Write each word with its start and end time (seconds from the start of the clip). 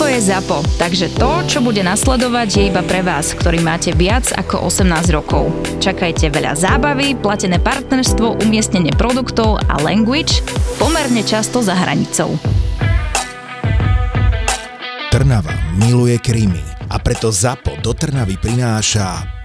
Toto 0.00 0.16
je 0.16 0.32
ZAPO, 0.32 0.64
takže 0.80 1.12
to, 1.12 1.44
čo 1.44 1.60
bude 1.60 1.84
nasledovať, 1.84 2.48
je 2.48 2.62
iba 2.72 2.80
pre 2.80 3.04
vás, 3.04 3.36
ktorý 3.36 3.60
máte 3.60 3.92
viac 3.92 4.32
ako 4.32 4.72
18 4.72 4.88
rokov. 5.12 5.52
Čakajte 5.76 6.32
veľa 6.32 6.56
zábavy, 6.56 7.20
platené 7.20 7.60
partnerstvo, 7.60 8.40
umiestnenie 8.40 8.96
produktov 8.96 9.60
a 9.60 9.76
language 9.84 10.40
pomerne 10.80 11.20
často 11.20 11.60
za 11.60 11.76
hranicou. 11.76 12.32
Trnava 15.12 15.52
miluje 15.76 16.16
krímy 16.16 16.64
a 16.88 16.96
preto 16.96 17.28
ZAPO 17.28 17.84
do 17.84 17.92
Trnavy 17.92 18.40
prináša 18.40 19.39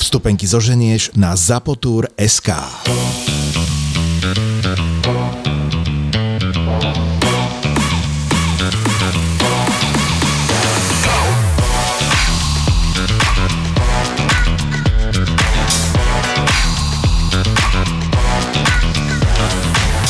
Vstupenky 0.00 0.48
zoženieš 0.48 1.12
na 1.12 1.36
zapotur.sk. 1.36 2.48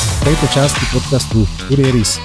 V 0.07 0.23
tejto 0.23 0.47
časti 0.55 0.87
podcastu 0.95 1.43
Kurieris 1.67 2.15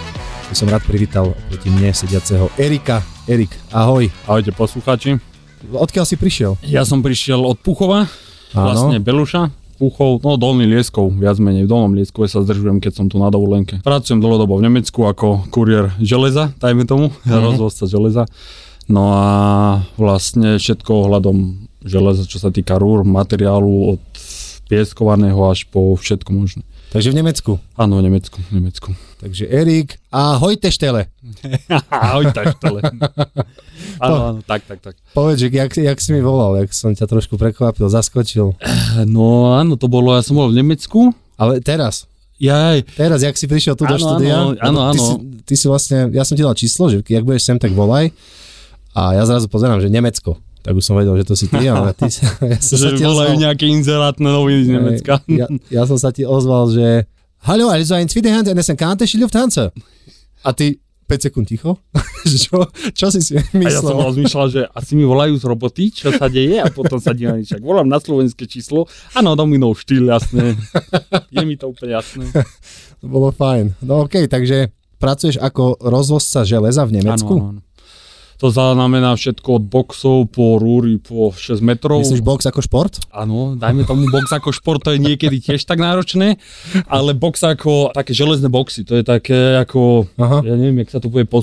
by 0.46 0.54
som 0.54 0.70
rád 0.70 0.86
privítal 0.86 1.34
proti 1.50 1.66
mne 1.74 1.90
sediaceho 1.90 2.46
Erika. 2.54 3.02
Erik, 3.26 3.50
ahoj. 3.74 4.06
Ahojte 4.30 4.54
poslucháči. 4.54 5.35
Odkiaľ 5.64 6.04
si 6.04 6.16
prišiel? 6.20 6.60
Ja 6.66 6.84
som 6.84 7.00
prišiel 7.00 7.40
od 7.40 7.56
Puchova, 7.60 8.10
Áno. 8.52 8.64
vlastne 8.66 8.98
Beluša. 9.00 9.48
Puchov, 9.76 10.24
no 10.24 10.40
dolný 10.40 10.64
Lieskov, 10.64 11.12
viac 11.20 11.36
menej 11.36 11.68
v 11.68 11.70
dolnom 11.70 11.92
Lieskove 11.92 12.32
sa 12.32 12.40
zdržujem, 12.40 12.80
keď 12.80 12.92
som 12.96 13.06
tu 13.12 13.20
na 13.20 13.28
dovolenke. 13.28 13.84
Pracujem 13.84 14.24
dlhodobo 14.24 14.56
v 14.56 14.72
Nemecku 14.72 15.04
ako 15.04 15.52
kuriér 15.52 15.92
železa, 16.00 16.56
dajme 16.56 16.88
tomu, 16.88 17.12
mm-hmm. 17.12 17.44
rozvozca 17.52 17.84
železa. 17.84 18.24
No 18.88 19.12
a 19.12 19.26
vlastne 20.00 20.56
všetko 20.56 20.90
ohľadom 21.06 21.68
železa, 21.84 22.24
čo 22.24 22.40
sa 22.40 22.48
týka 22.48 22.80
rúr, 22.80 23.04
materiálu 23.04 23.98
od 23.98 24.02
pieskovaného 24.66 25.38
až 25.44 25.68
po 25.68 25.92
všetko 25.94 26.30
možné. 26.32 26.64
Takže 26.96 27.12
v 27.12 27.16
Nemecku. 27.20 27.52
Áno, 27.76 28.00
v 28.00 28.08
Nemecku, 28.08 28.40
v 28.40 28.52
Nemecku. 28.56 28.88
Takže 29.20 29.44
Erik, 29.52 30.00
ahoj 30.08 30.56
teštele. 30.56 31.12
Ahoj, 31.92 32.32
taštele. 32.32 32.80
Áno, 34.00 34.16
áno, 34.32 34.40
tak, 34.40 34.64
tak, 34.64 34.80
tak. 34.80 34.96
Povedz, 35.12 35.44
že 35.44 35.52
jak, 35.52 35.72
jak 35.76 35.98
si 36.00 36.12
mi 36.16 36.24
volal, 36.24 36.56
jak 36.60 36.72
som 36.72 36.96
ťa 36.96 37.04
trošku 37.04 37.36
prekvapil, 37.36 37.88
zaskočil. 37.88 38.56
No 39.04 39.56
áno, 39.56 39.76
to 39.76 39.88
bolo, 39.88 40.16
ja 40.16 40.24
som 40.24 40.36
bol 40.40 40.48
v 40.48 40.56
Nemecku, 40.60 41.12
Ale 41.36 41.60
teraz, 41.60 42.08
Jaj, 42.36 42.84
teraz, 42.96 43.24
jak 43.24 43.36
si 43.36 43.48
prišiel 43.48 43.76
tu 43.76 43.88
do 43.88 43.96
štúdia, 43.96 44.56
áno, 44.60 44.80
áno, 44.84 44.92
ty. 44.92 45.00
Si, 45.00 45.12
ty 45.44 45.54
si 45.56 45.66
vlastne, 45.68 46.12
ja 46.12 46.24
som 46.24 46.36
ti 46.36 46.44
dal 46.44 46.56
číslo, 46.56 46.88
že 46.92 47.00
jak 47.00 47.24
budeš 47.24 47.48
sem, 47.48 47.56
tak 47.56 47.72
volaj. 47.72 48.12
A 48.96 49.16
ja 49.16 49.24
zrazu 49.28 49.48
pozerám, 49.48 49.80
že 49.80 49.92
Nemecko. 49.92 50.40
Tak 50.66 50.74
už 50.74 50.82
som 50.82 50.98
vedel, 50.98 51.14
že 51.22 51.24
to 51.30 51.38
si 51.38 51.46
ty, 51.46 51.70
ale 51.70 51.94
ty 51.94 52.10
sa, 52.10 52.26
ja 52.52 52.58
som 52.58 52.74
sa 52.74 52.90
že 52.90 52.98
ti 52.98 53.06
volajú 53.06 53.38
ozval. 53.38 53.44
nejaké 53.46 53.64
inzerátne 53.70 54.26
noviny 54.26 54.60
z 54.66 54.68
Nemecka. 54.74 55.14
Ja, 55.30 55.46
ja 55.70 55.82
som 55.86 55.94
sa 55.94 56.10
ti 56.10 56.26
ozval, 56.26 56.74
že 56.74 57.06
Hallo, 57.46 57.70
also 57.70 57.94
ein 57.94 58.10
zweite 58.10 58.34
Hand 58.34 58.50
in 58.50 58.58
Kante 58.58 59.06
Lufthansa. 59.06 59.70
A 60.42 60.50
ty 60.50 60.82
5 61.06 61.30
sekúnd 61.30 61.46
ticho? 61.46 61.78
čo, 62.26 62.66
čo 62.90 63.06
si 63.14 63.22
si 63.22 63.38
A 63.38 63.42
ja 63.62 63.78
som 63.78 63.94
myslel? 63.94 64.10
rozmýšľal, 64.10 64.46
že 64.50 64.60
asi 64.74 64.98
mi 64.98 65.06
volajú 65.06 65.38
z 65.38 65.44
roboty, 65.46 65.94
čo 65.94 66.10
sa 66.10 66.26
deje 66.26 66.58
a 66.58 66.66
potom 66.66 66.98
sa 66.98 67.14
dívam, 67.14 67.38
však 67.38 67.62
volám 67.62 67.86
na 67.86 68.02
slovenské 68.02 68.50
číslo. 68.50 68.90
Áno, 69.14 69.38
dominov 69.38 69.78
štýl, 69.78 70.10
jasné. 70.10 70.58
Je 71.30 71.46
mi 71.46 71.54
to 71.54 71.70
úplne 71.70 71.94
jasné. 72.02 72.26
To 73.04 73.12
bolo 73.12 73.28
fajn. 73.28 73.76
No 73.84 74.08
okej, 74.08 74.24
takže 74.24 74.72
pracuješ 74.96 75.36
ako 75.36 75.76
rozvozca 75.84 76.48
železa 76.48 76.80
v 76.88 76.96
Nemecku? 76.96 77.34
Áno, 77.36 77.48
áno. 77.52 77.60
To 78.36 78.52
znamená 78.52 79.16
všetko 79.16 79.48
od 79.56 79.64
boxov 79.64 80.28
po 80.28 80.60
rúry 80.60 81.00
po 81.00 81.32
6 81.32 81.64
metrov. 81.64 82.04
Myslíš 82.04 82.20
box 82.20 82.44
ako 82.44 82.60
šport? 82.60 83.00
Áno, 83.08 83.56
dajme 83.56 83.88
tomu 83.88 84.04
box 84.06 84.28
ako 84.28 84.52
šport, 84.52 84.84
to 84.84 84.92
je 84.92 85.00
niekedy 85.00 85.40
tiež 85.40 85.64
tak 85.64 85.80
náročné, 85.80 86.36
ale 86.84 87.16
box 87.16 87.40
ako 87.40 87.96
také 87.96 88.12
železné 88.12 88.52
boxy, 88.52 88.84
to 88.84 88.94
je 88.94 89.04
také 89.04 89.56
ako, 89.56 90.04
Aha. 90.20 90.44
ja 90.44 90.52
neviem, 90.52 90.84
jak 90.84 90.92
sa 90.92 91.00
to 91.00 91.08
povie 91.08 91.24
po, 91.24 91.40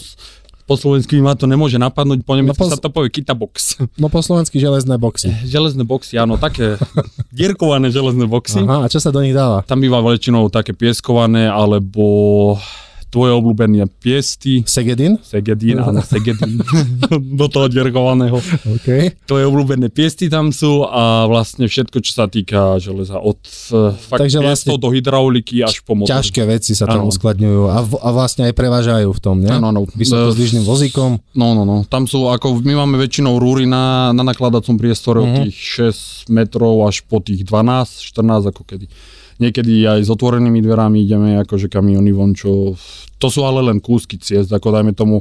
po 0.64 0.76
slovensky 0.78 1.18
ma 1.18 1.34
to 1.34 1.44
nemôže 1.44 1.76
napadnúť, 1.76 2.22
po 2.22 2.38
nemecky 2.38 2.56
No 2.56 2.70
pos- 2.70 2.72
sa 2.72 2.80
to 2.80 2.88
povie 2.88 3.10
kita 3.10 3.34
box. 3.34 3.81
No 3.98 4.08
po 4.08 4.22
slovensky 4.22 4.62
železné 4.62 4.96
boxy. 4.96 5.34
Železné 5.44 5.84
boxy, 5.84 6.22
áno, 6.22 6.38
také 6.38 6.78
dierkované 7.36 7.90
železné 7.90 8.30
boxy. 8.30 8.62
Aha, 8.64 8.86
a 8.86 8.88
čo 8.88 9.02
sa 9.02 9.10
do 9.10 9.20
nich 9.20 9.34
dáva? 9.34 9.66
Tam 9.66 9.81
býva 9.81 9.98
väčšinou 10.00 10.48
také 10.48 10.72
pieskované, 10.72 11.50
alebo 11.50 12.06
tvoje 13.13 13.29
obľúbené 13.29 13.85
piesty, 13.94 14.66
Segedin? 14.66 15.22
segedín, 15.22 15.78
áno, 15.78 16.01
segedín, 16.01 16.57
do 17.40 17.46
toho 17.46 17.69
dierkovaného. 17.69 18.41
OK. 18.66 18.90
Tvoje 19.24 19.46
obľúbené 19.46 19.88
piesty 19.88 20.28
tam 20.28 20.50
sú 20.50 20.81
a 20.84 21.29
vlastne 21.29 21.69
všetko, 21.69 22.01
čo 22.01 22.12
sa 22.12 22.25
týka 22.25 22.81
železa. 22.81 23.22
Od 23.22 23.38
uh, 23.38 23.94
fakt 23.94 24.18
Takže 24.19 24.41
vlastne 24.41 24.74
do 24.74 24.90
hydrauliky 24.90 25.62
až 25.62 25.79
po 25.79 25.94
motor. 25.94 26.09
Ťažké 26.09 26.41
veci 26.44 26.74
sa 26.74 26.90
tam 26.90 27.06
Áno. 27.06 27.13
uskladňujú 27.13 27.62
a, 27.69 27.78
v, 27.79 27.91
a 28.01 28.09
vlastne 28.09 28.50
aj 28.50 28.53
prevážajú 28.53 29.13
v 29.13 29.22
tom, 29.22 29.38
ne? 29.38 29.53
Áno, 29.53 29.69
áno. 29.69 29.85
Vysokozdvižným 29.85 30.66
vozíkom. 30.66 31.22
No, 31.38 31.53
no, 31.53 31.62
no. 31.62 31.85
Tam 31.85 32.09
sú, 32.09 32.25
ako 32.25 32.59
my 32.59 32.74
máme 32.75 32.97
väčšinou 32.97 33.38
rúry 33.38 33.69
na, 33.69 34.09
na 34.09 34.25
nakladacom 34.25 34.74
priestore 34.74 35.22
Mhm. 35.22 35.28
od 35.30 35.34
tých 35.45 35.57
6 36.25 36.34
metrov 36.34 36.81
až 36.81 37.06
po 37.06 37.22
tých 37.22 37.45
12, 37.45 38.09
14 38.09 38.50
ako 38.50 38.66
kedy. 38.66 38.90
Niekedy 39.44 39.84
aj 39.84 40.08
s 40.08 40.09
otvorenými 40.09 40.64
dverami 40.64 41.04
ideme 41.04 41.36
akože 41.38 41.68
kamiony 41.68 42.16
von, 42.16 42.31
čo... 42.31 42.80
To 43.20 43.28
sú 43.28 43.44
ale 43.44 43.59
len 43.59 43.84
kúsky 43.84 44.16
ciest, 44.16 44.48
ako 44.50 44.72
dajme 44.72 44.96
tomu 44.96 45.20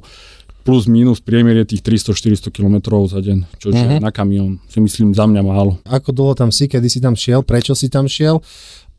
plus 0.63 0.87
minus 0.87 1.19
priemer 1.19 1.59
je 1.67 1.75
tých 1.75 1.83
300-400 1.83 2.55
km 2.55 2.79
za 3.11 3.19
deň, 3.19 3.59
čo 3.59 3.75
Mhm. 3.75 3.99
na 3.99 4.15
kamión, 4.15 4.63
si 4.71 4.79
myslím 4.79 5.11
za 5.11 5.27
mňa 5.27 5.43
málo. 5.43 5.83
Ako 5.83 6.15
dlho 6.15 6.39
tam 6.39 6.55
si, 6.55 6.71
kedy 6.71 6.87
si 6.87 7.03
tam 7.03 7.19
šiel, 7.19 7.43
prečo 7.43 7.75
si 7.75 7.91
tam 7.91 8.07
šiel 8.07 8.39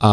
a 0.03 0.11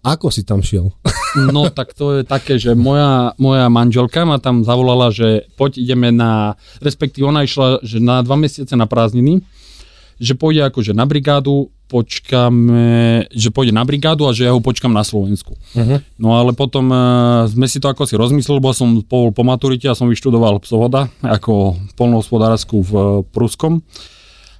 ako 0.00 0.32
si 0.32 0.40
tam 0.40 0.64
šiel? 0.64 0.88
No 1.52 1.68
tak 1.68 1.92
to 1.92 2.16
je 2.16 2.22
také, 2.24 2.56
že 2.56 2.72
moja, 2.72 3.36
moja 3.36 3.68
manželka 3.68 4.24
ma 4.24 4.40
tam 4.40 4.64
zavolala, 4.64 5.12
že 5.12 5.44
poď 5.60 5.84
ideme 5.84 6.08
na, 6.08 6.56
respektíve 6.80 7.28
ona 7.28 7.44
išla, 7.44 7.84
že 7.84 8.00
na 8.00 8.24
dva 8.24 8.40
mesiace 8.40 8.72
na 8.72 8.88
prázdniny, 8.88 9.44
že 10.16 10.32
pôjde 10.34 10.64
akože 10.66 10.92
na 10.96 11.04
brigádu, 11.04 11.68
počkáme, 11.86 13.26
že 13.30 13.48
pôjde 13.54 13.70
na 13.70 13.86
brigádu 13.86 14.26
a 14.26 14.34
že 14.34 14.48
ja 14.48 14.52
ho 14.52 14.58
počkam 14.58 14.90
na 14.90 15.06
Slovensku. 15.06 15.54
Uh-huh. 15.54 16.02
No 16.18 16.34
ale 16.34 16.50
potom 16.50 16.90
uh, 16.90 17.46
sme 17.46 17.70
si 17.70 17.78
to 17.78 17.86
ako 17.86 18.10
si 18.10 18.18
rozmysleli, 18.18 18.58
bo 18.58 18.74
som 18.74 19.06
po, 19.06 19.30
po 19.30 19.42
maturite 19.46 19.86
a 19.86 19.94
som 19.94 20.10
vyštudoval 20.10 20.58
psovoda 20.66 21.06
ako 21.22 21.78
polnohospodárskú 21.94 22.82
v 22.82 22.92
uh, 22.92 23.06
Pruskom. 23.30 23.86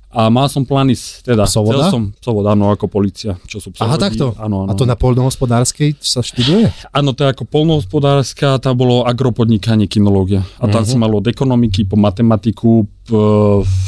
A 0.09 0.29
mal 0.29 0.47
som 0.47 0.63
plány, 0.63 0.93
s- 0.93 1.21
teda 1.21 1.45
Psovoda? 1.45 1.83
chcel 1.83 1.93
som 1.93 2.03
psovoda, 2.15 2.49
áno, 2.51 2.71
ako 2.71 2.87
policia, 2.87 3.37
čo 3.45 3.59
sú 3.59 3.69
Aha, 3.71 3.95
psovodí. 3.95 4.01
takto. 4.01 4.27
Áno, 4.37 4.65
áno. 4.65 4.71
A 4.71 4.73
to 4.73 4.85
na 4.85 4.95
poľnohospodárskej 4.95 5.99
sa 5.99 6.21
študuje? 6.21 6.73
Áno, 6.91 7.11
to 7.11 7.23
je 7.23 7.31
ako 7.31 7.45
polnohospodárska, 7.45 8.57
tam 8.59 8.75
bolo 8.75 9.03
agropodnikanie, 9.03 9.85
kinológia. 9.85 10.41
A 10.57 10.67
tam 10.67 10.83
Mhm. 10.83 10.89
si 10.89 10.97
mal 10.97 11.11
od 11.11 11.25
ekonomiky 11.25 11.85
po 11.85 11.97
matematiku 11.97 12.87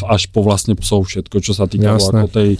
až 0.04 0.26
po 0.26 0.40
vlastne 0.40 0.74
psov 0.74 1.04
všetko, 1.04 1.38
čo 1.38 1.52
sa 1.52 1.64
týkalo 1.64 1.96
Jasné. 1.96 2.18
ako 2.18 2.28
tej, 2.28 2.50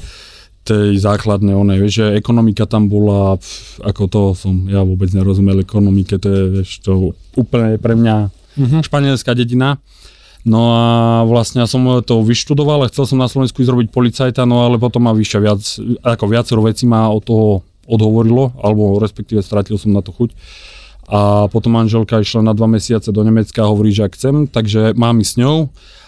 tej 0.61 0.89
základnej 0.97 1.53
onej, 1.53 1.79
vieš, 1.79 1.95
že 1.99 2.15
ekonomika 2.15 2.65
tam 2.65 2.87
bola, 2.87 3.35
pf, 3.35 3.51
ako 3.81 4.03
to 4.07 4.21
som, 4.35 4.67
ja 4.67 4.81
vôbec 4.81 5.09
nerozumel 5.11 5.59
ekonomike, 5.59 6.17
to 6.17 6.27
je, 6.27 6.43
vieš, 6.55 6.71
to 6.81 6.93
úplne 7.35 7.77
pre 7.77 7.95
mňa 7.95 8.17
Mhm. 8.55 8.79
španielská 8.83 9.33
dedina. 9.33 9.79
No 10.49 10.73
a 10.73 10.85
vlastne 11.29 11.61
ja 11.61 11.69
som 11.69 11.85
to 12.01 12.25
vyštudoval 12.25 12.83
a 12.83 12.91
chcel 12.91 13.05
som 13.05 13.21
na 13.21 13.29
Slovensku 13.29 13.61
ísť 13.61 13.71
robiť 13.71 13.89
policajta, 13.93 14.49
no 14.49 14.65
ale 14.65 14.81
potom 14.81 15.05
ma 15.05 15.13
vyššia 15.13 15.41
viac, 15.45 15.61
ako 16.01 16.25
viacero 16.25 16.65
vecí 16.65 16.89
ma 16.89 17.13
od 17.13 17.23
toho 17.23 17.49
odhovorilo, 17.85 18.57
alebo 18.61 18.97
respektíve 18.97 19.45
stratil 19.45 19.77
som 19.77 19.93
na 19.93 20.01
to 20.01 20.13
chuť. 20.13 20.33
A 21.09 21.49
potom 21.49 21.73
manželka 21.73 22.21
išla 22.21 22.45
na 22.45 22.53
dva 22.53 22.69
mesiace 22.69 23.09
do 23.09 23.25
Nemecka 23.25 23.65
a 23.65 23.71
hovorí, 23.73 23.93
že 23.93 24.09
ak 24.09 24.17
chcem, 24.17 24.45
takže 24.45 24.93
mám 24.93 25.21
ísť 25.21 25.33
s 25.33 25.41
ňou 25.41 25.57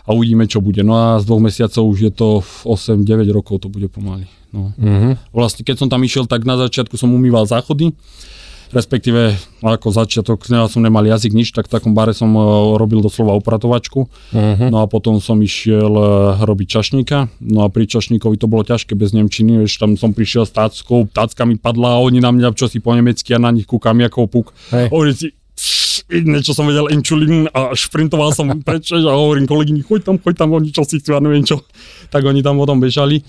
a 0.05 0.09
uvidíme, 0.13 0.45
čo 0.45 0.61
bude. 0.61 0.85
No 0.85 0.97
a 0.97 1.05
z 1.21 1.25
dvoch 1.25 1.41
mesiacov 1.41 1.89
už 1.89 1.99
je 2.09 2.13
to 2.13 2.45
8-9 2.69 3.29
rokov, 3.33 3.65
to 3.65 3.73
bude 3.73 3.89
pomaly. 3.89 4.29
No. 4.53 4.77
Mhm. 4.77 5.17
Vlastne 5.33 5.65
keď 5.65 5.77
som 5.81 5.89
tam 5.89 6.05
išiel, 6.05 6.29
tak 6.29 6.45
na 6.45 6.61
začiatku 6.61 7.01
som 7.01 7.13
umýval 7.13 7.49
záchody, 7.49 7.97
respektíve 8.71 9.35
ako 9.61 9.89
začiatok, 9.91 10.47
ja 10.49 10.67
som 10.71 10.81
nemal 10.81 11.03
jazyk 11.03 11.35
nič, 11.35 11.51
tak 11.51 11.67
v 11.67 11.75
takom 11.79 11.93
bare 11.93 12.15
som 12.15 12.31
e, 12.33 12.41
robil 12.79 13.03
doslova 13.03 13.37
upratovačku. 13.37 14.07
Mhm. 14.33 14.71
No 14.71 14.83
a 14.83 14.87
potom 14.87 15.19
som 15.19 15.37
išiel 15.43 15.91
e, 15.91 16.05
robiť 16.43 16.67
čašníka, 16.81 17.29
no 17.43 17.67
a 17.67 17.69
pri 17.69 17.91
čašníkovi 17.91 18.39
to 18.39 18.47
bolo 18.47 18.63
ťažké 18.63 18.95
bez 18.95 19.11
Nemčiny, 19.13 19.67
vieš, 19.67 19.83
tam 19.83 19.99
som 19.99 20.15
prišiel 20.15 20.47
s 20.47 20.55
táckou, 20.55 21.11
tácka 21.11 21.43
mi 21.45 21.59
padla 21.59 21.99
a 21.99 22.03
oni 22.03 22.23
na 22.23 22.31
mňa 22.31 22.55
čo 22.55 22.71
si 22.71 22.79
po 22.79 22.95
nemecky 22.95 23.35
a 23.35 23.43
na 23.43 23.51
nich 23.51 23.67
kúkam 23.67 23.99
ako 24.01 24.31
puk. 24.31 24.47
Hej. 24.73 24.89
Hovorím 24.91 25.15
si, 25.15 25.27
"Pff, 25.35 25.91
niečo 26.11 26.57
som 26.57 26.67
vedel 26.67 26.91
inčulín 26.91 27.47
a 27.55 27.71
šprintoval 27.75 28.35
som 28.35 28.51
preč 28.67 28.91
a 28.95 29.15
hovorím 29.15 29.47
kolegyni, 29.47 29.87
choď 29.87 30.11
tam, 30.11 30.17
choď 30.19 30.35
tam, 30.37 30.55
oni 30.55 30.75
čo 30.75 30.83
si 30.83 30.99
chcú, 30.99 31.15
ja 31.15 31.21
neviem 31.23 31.47
čo. 31.47 31.63
Tak 32.11 32.27
oni 32.27 32.43
tam 32.43 32.59
potom 32.59 32.83
bežali. 32.83 33.23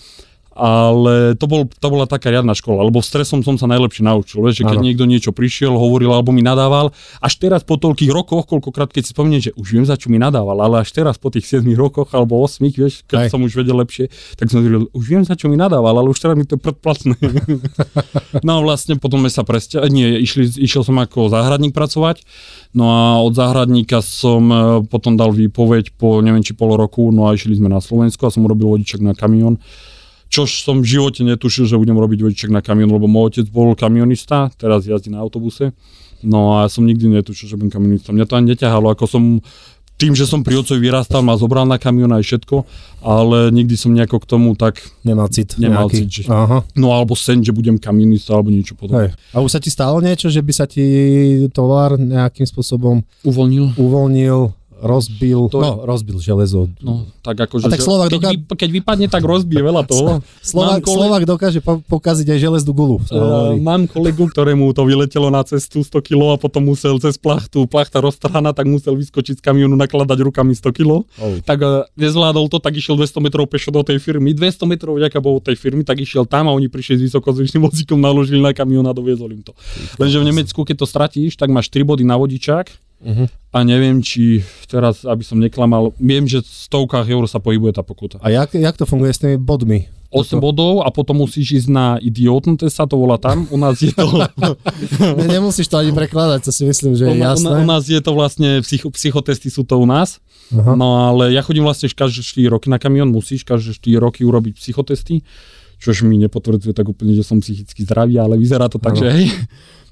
Ale 0.52 1.40
to, 1.40 1.48
bol, 1.48 1.64
to 1.64 1.88
bola 1.88 2.04
taká 2.04 2.28
riadna 2.28 2.52
škola, 2.52 2.84
lebo 2.84 3.00
stresom 3.00 3.40
som 3.40 3.56
sa 3.56 3.72
najlepšie 3.72 4.04
naučil. 4.04 4.44
Vieš, 4.44 4.60
že 4.60 4.68
keď 4.68 4.78
Áno. 4.78 4.86
niekto 4.86 5.08
niečo 5.08 5.32
prišiel, 5.32 5.72
hovoril 5.72 6.12
alebo 6.12 6.36
mi 6.36 6.44
nadával, 6.44 6.92
až 7.24 7.34
teraz 7.40 7.64
po 7.64 7.80
toľkých 7.80 8.12
rokoch, 8.12 8.52
koľkokrát 8.52 8.92
keď 8.92 9.04
si 9.08 9.12
spomeniem, 9.16 9.42
že 9.48 9.52
už 9.56 9.68
viem, 9.80 9.86
za 9.88 9.96
čo 9.96 10.12
mi 10.12 10.20
nadával, 10.20 10.60
ale 10.60 10.84
až 10.84 10.92
teraz 10.92 11.16
po 11.16 11.32
tých 11.32 11.48
7 11.48 11.64
rokoch 11.80 12.12
alebo 12.12 12.36
8, 12.44 12.68
vieš, 12.68 13.08
keď 13.08 13.28
Hej. 13.28 13.30
som 13.32 13.40
už 13.48 13.64
vedel 13.64 13.80
lepšie, 13.80 14.12
tak 14.36 14.52
som 14.52 14.60
hovoril, 14.60 14.92
už 14.92 15.06
viem, 15.08 15.24
za 15.24 15.40
čo 15.40 15.48
mi 15.48 15.56
nadával, 15.56 15.96
ale 15.96 16.12
už 16.12 16.20
teraz 16.20 16.36
mi 16.36 16.44
to 16.44 16.60
je 16.60 16.62
predplatné. 16.68 17.16
no 18.46 18.52
a 18.52 18.60
vlastne 18.60 19.00
potom 19.00 19.24
sme 19.24 19.32
sa 19.32 19.48
presťa... 19.48 19.88
Nie, 19.88 20.20
išli, 20.20 20.52
išiel 20.52 20.84
som 20.84 21.00
ako 21.00 21.32
záhradník 21.32 21.72
pracovať, 21.72 22.28
no 22.76 22.92
a 22.92 23.24
od 23.24 23.32
záhradníka 23.32 24.04
som 24.04 24.44
e, 24.52 24.56
potom 24.84 25.16
dal 25.16 25.32
výpoveď 25.32 25.96
po 25.96 26.20
neviem 26.20 26.44
či 26.44 26.52
pol 26.52 26.76
roku, 26.76 27.08
no 27.16 27.32
a 27.32 27.40
išli 27.40 27.56
sme 27.56 27.72
na 27.72 27.80
Slovensko 27.80 28.28
a 28.28 28.34
som 28.36 28.44
urobil 28.44 28.76
vodiček 28.76 29.00
na 29.00 29.16
kamión 29.16 29.64
čož 30.32 30.64
som 30.64 30.80
v 30.80 30.88
živote 30.90 31.22
netušil, 31.22 31.68
že 31.68 31.76
budem 31.76 31.94
robiť 31.94 32.24
vodiček 32.24 32.50
na 32.50 32.64
kamión, 32.64 32.88
lebo 32.88 33.06
môj 33.06 33.38
otec 33.38 33.48
bol 33.48 33.76
kamionista, 33.76 34.48
teraz 34.56 34.88
jazdí 34.88 35.12
na 35.12 35.20
autobuse. 35.20 35.76
No 36.24 36.56
a 36.56 36.66
ja 36.66 36.70
som 36.70 36.88
nikdy 36.88 37.12
netušil, 37.12 37.46
že 37.46 37.58
budem 37.58 37.70
kamionista. 37.70 38.10
Mňa 38.10 38.26
to 38.26 38.34
ani 38.36 38.48
neťahalo, 38.54 38.88
ako 38.90 39.06
som 39.06 39.24
tým, 39.98 40.18
že 40.18 40.26
som 40.26 40.42
pri 40.42 40.58
otcovi 40.58 40.82
vyrastal, 40.82 41.22
ma 41.22 41.38
zobral 41.38 41.62
na 41.64 41.78
kamión 41.78 42.10
aj 42.10 42.26
všetko, 42.26 42.66
ale 43.02 43.54
nikdy 43.54 43.78
som 43.78 43.94
nejako 43.94 44.18
k 44.18 44.26
tomu 44.28 44.58
tak, 44.58 44.82
Nemal 45.06 45.30
cit. 45.30 45.54
Nemal 45.62 45.86
nejaký. 45.86 45.98
cit, 46.02 46.26
že- 46.26 46.26
Aha. 46.26 46.66
no 46.74 46.90
alebo 46.90 47.14
sen, 47.14 47.46
že 47.46 47.54
budem 47.54 47.78
kamionista 47.78 48.34
alebo 48.34 48.50
niečo 48.50 48.74
podobné. 48.74 49.14
Hej. 49.14 49.22
A 49.30 49.42
už 49.42 49.52
sa 49.52 49.62
ti 49.62 49.70
stalo 49.70 50.02
niečo, 50.02 50.30
že 50.30 50.42
by 50.42 50.54
sa 50.56 50.66
ti 50.66 50.82
tovar 51.54 52.02
nejakým 52.02 52.46
spôsobom 52.46 53.06
Uvoľnil? 53.22 53.78
uvoľnil, 53.78 54.38
rozbil, 54.82 55.46
To 55.48 55.58
je- 55.58 55.64
no 55.64 55.74
rozbil 55.84 56.18
železo. 56.18 56.66
No, 56.78 57.06
tak 57.20 57.38
akože, 57.40 57.66
A 57.66 57.70
tak 57.70 57.80
Slovák 57.80 58.08
keď, 58.08 58.16
doká- 58.18 58.32
vy, 58.32 58.58
keď 58.58 58.70
vypadne, 58.74 59.08
tak 59.08 59.22
rozbije 59.22 59.62
veľa 59.62 59.86
toho. 59.92 60.26
Slovák, 60.40 60.70
Mám 60.74 60.84
kole- 60.84 60.98
Slovák 60.98 61.24
dokáže 61.24 61.60
po- 61.60 61.80
pokaziť 61.80 62.28
aj 62.28 62.40
železnú 62.42 62.72
gulu. 62.72 62.98
Uh, 63.08 63.56
mám 63.56 63.86
kolegu, 63.86 64.26
ktorému 64.26 64.66
to 64.72 64.82
vyletelo 64.82 65.30
na 65.30 65.42
cestu 65.42 65.80
100 65.80 66.02
kg 66.02 66.34
a 66.34 66.38
potom 66.38 66.62
musel 66.64 66.98
cez 66.98 67.16
plachtu, 67.16 67.64
plachta 67.64 67.98
roztrhaná, 67.98 68.52
tak 68.52 68.66
musel 68.66 68.94
vyskočiť 68.94 69.38
z 69.38 69.44
kamionu, 69.44 69.74
nakladať 69.76 70.18
rukami 70.24 70.52
100 70.52 70.74
kg. 70.74 70.90
Oh. 71.14 71.38
Tak 71.42 71.60
uh, 71.60 71.70
nezvládol 71.96 72.48
to, 72.48 72.58
tak 72.58 72.74
išiel 72.74 72.96
200 72.96 73.22
metrov 73.22 73.46
pešo 73.46 73.70
do 73.70 73.82
tej 73.82 73.98
firmy. 73.98 74.34
200 74.34 74.66
metrov 74.66 74.98
vďaka 74.98 75.18
bolo 75.18 75.38
tej 75.38 75.56
firmy, 75.56 75.86
tak 75.86 75.98
išiel 75.98 76.26
tam 76.26 76.46
a 76.46 76.52
oni 76.52 76.66
prišli 76.66 76.98
s 76.98 77.06
vysokozvyšným 77.06 77.62
vozíkom, 77.68 77.96
naložili 77.96 78.38
na 78.38 78.52
kamión 78.52 78.84
a 78.84 78.92
doviezol 78.92 79.30
im 79.30 79.42
to. 79.42 79.54
Lenže 79.96 80.18
v 80.18 80.26
Nemecku, 80.26 80.60
keď 80.62 80.76
to 80.76 80.88
stratíš, 80.88 81.36
tak 81.36 81.48
máš 81.48 81.70
3 81.70 81.84
body 81.84 82.02
na 82.02 82.16
vodičák 82.16 82.91
Mhm. 83.02 83.26
a 83.52 83.58
neviem, 83.66 83.98
či 84.00 84.46
teraz, 84.70 85.04
aby 85.04 85.26
som 85.26 85.42
neklamal, 85.42 85.92
viem, 85.98 86.24
že 86.30 86.40
v 86.40 86.50
stovkách 86.50 87.10
eur 87.10 87.26
sa 87.26 87.42
pohybuje 87.42 87.76
tá 87.76 87.84
pokuta. 87.84 88.22
A 88.22 88.30
jak, 88.30 88.54
jak 88.54 88.78
to 88.78 88.86
funguje 88.86 89.12
s 89.12 89.20
tými 89.20 89.36
bodmi? 89.42 89.90
8 90.12 90.44
bodov 90.44 90.84
a 90.84 90.92
potom 90.92 91.24
musíš 91.24 91.64
ísť 91.64 91.70
na 91.72 91.96
idiotn, 91.96 92.60
sa 92.68 92.84
to 92.84 93.00
volá 93.00 93.16
tam. 93.16 93.48
U 93.48 93.56
nás 93.56 93.80
je 93.80 93.96
to... 93.96 94.04
Ne, 95.18 95.40
nemusíš 95.40 95.72
to 95.72 95.80
ani 95.80 95.96
prekladať, 95.96 96.44
to 96.44 96.52
si 96.52 96.68
myslím, 96.68 97.00
že 97.00 97.08
je 97.08 97.16
u, 97.16 97.24
jasné. 97.24 97.48
u 97.48 97.64
nás 97.64 97.88
je 97.88 98.02
to 98.04 98.12
vlastne, 98.12 98.60
psycho, 98.60 98.92
psychotesty 98.92 99.48
sú 99.48 99.64
to 99.64 99.80
u 99.80 99.88
nás. 99.88 100.20
Aha. 100.52 100.76
No 100.76 101.16
ale 101.16 101.32
ja 101.32 101.40
chodím 101.40 101.64
vlastne 101.64 101.88
každé 101.88 102.28
4 102.28 102.52
roky 102.52 102.68
na 102.68 102.76
kamión, 102.76 103.08
musíš 103.08 103.48
každé 103.48 103.80
4 103.80 104.04
roky 104.04 104.28
urobiť 104.28 104.60
psychotesty, 104.60 105.24
čož 105.80 106.04
mi 106.04 106.20
nepotvrdzuje 106.20 106.76
tak 106.76 106.92
úplne, 106.92 107.16
že 107.16 107.24
som 107.24 107.40
psychicky 107.40 107.88
zdravý, 107.88 108.20
ale 108.20 108.36
vyzerá 108.36 108.68
to 108.68 108.84
tak, 108.84 109.00
Áno. 109.00 109.02
že 109.02 109.08
hej. 109.16 109.26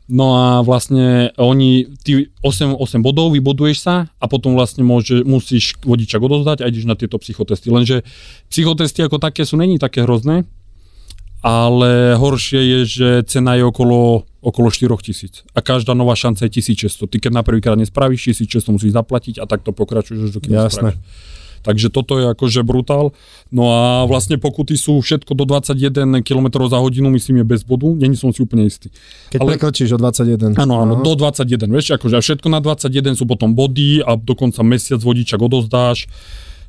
No 0.09 0.33
a 0.33 0.45
vlastne 0.65 1.29
oni, 1.37 1.85
ty 2.01 2.33
8, 2.41 2.81
8 2.81 3.05
bodov, 3.05 3.29
vyboduješ 3.29 3.77
sa 3.85 4.09
a 4.17 4.25
potom 4.25 4.57
vlastne 4.57 4.81
môže, 4.81 5.21
musíš 5.21 5.77
vodičak 5.85 6.17
odozdať 6.17 6.65
a 6.65 6.69
ideš 6.73 6.89
na 6.89 6.97
tieto 6.97 7.21
psychotesty. 7.21 7.69
Lenže 7.69 8.01
psychotesty 8.49 9.05
ako 9.05 9.21
také 9.21 9.45
sú 9.45 9.53
není 9.53 9.77
také 9.77 10.01
hrozné, 10.01 10.49
ale 11.45 12.17
horšie 12.17 12.57
je, 12.57 12.79
že 12.89 13.09
cena 13.29 13.53
je 13.53 13.69
okolo, 13.69 14.25
okolo 14.41 14.73
4 14.73 14.89
tisíc. 15.05 15.45
A 15.53 15.61
každá 15.61 15.93
nová 15.93 16.17
šanca 16.17 16.49
je 16.49 16.57
1600. 16.57 17.05
Ty 17.05 17.17
keď 17.29 17.31
na 17.31 17.45
prvýkrát 17.45 17.77
nespravíš, 17.77 18.33
1600 18.33 18.75
musíš 18.75 18.97
zaplatiť 18.97 19.37
a 19.37 19.45
takto 19.45 19.77
pokračuješ, 19.77 20.19
až 20.25 20.31
dokým 20.41 20.57
Jasné. 20.57 20.97
spravíš. 20.97 20.97
Takže 21.63 21.91
toto 21.91 22.17
je 22.19 22.31
akože 22.31 22.63
brutál. 22.63 23.11
No 23.49 23.69
a 23.73 24.05
vlastne 24.05 24.37
pokuty 24.37 24.77
sú 24.77 25.01
všetko 25.01 25.33
do 25.33 25.43
21 25.43 26.21
km 26.21 26.47
za 26.69 26.77
hodinu, 26.77 27.09
myslím 27.09 27.41
je 27.41 27.45
bez 27.45 27.61
bodu, 27.65 27.89
není 27.97 28.13
som 28.13 28.29
si 28.29 28.45
úplne 28.45 28.69
istý. 28.69 28.93
Keď 29.33 29.39
ale- 29.41 29.49
prekročíš 29.57 29.95
o 29.95 29.99
21. 29.99 30.53
Áno, 30.55 30.81
áno, 30.81 30.93
Aha. 30.99 31.03
do 31.03 31.13
21, 31.17 31.69
vieš, 31.73 31.97
akože 31.97 32.15
a 32.15 32.21
všetko 32.21 32.47
na 32.47 32.61
21 32.61 33.17
sú 33.17 33.25
potom 33.25 33.51
body 33.57 34.05
a 34.05 34.15
dokonca 34.15 34.61
mesiac 34.61 35.01
vodičak 35.01 35.41
odozdáš. 35.41 36.05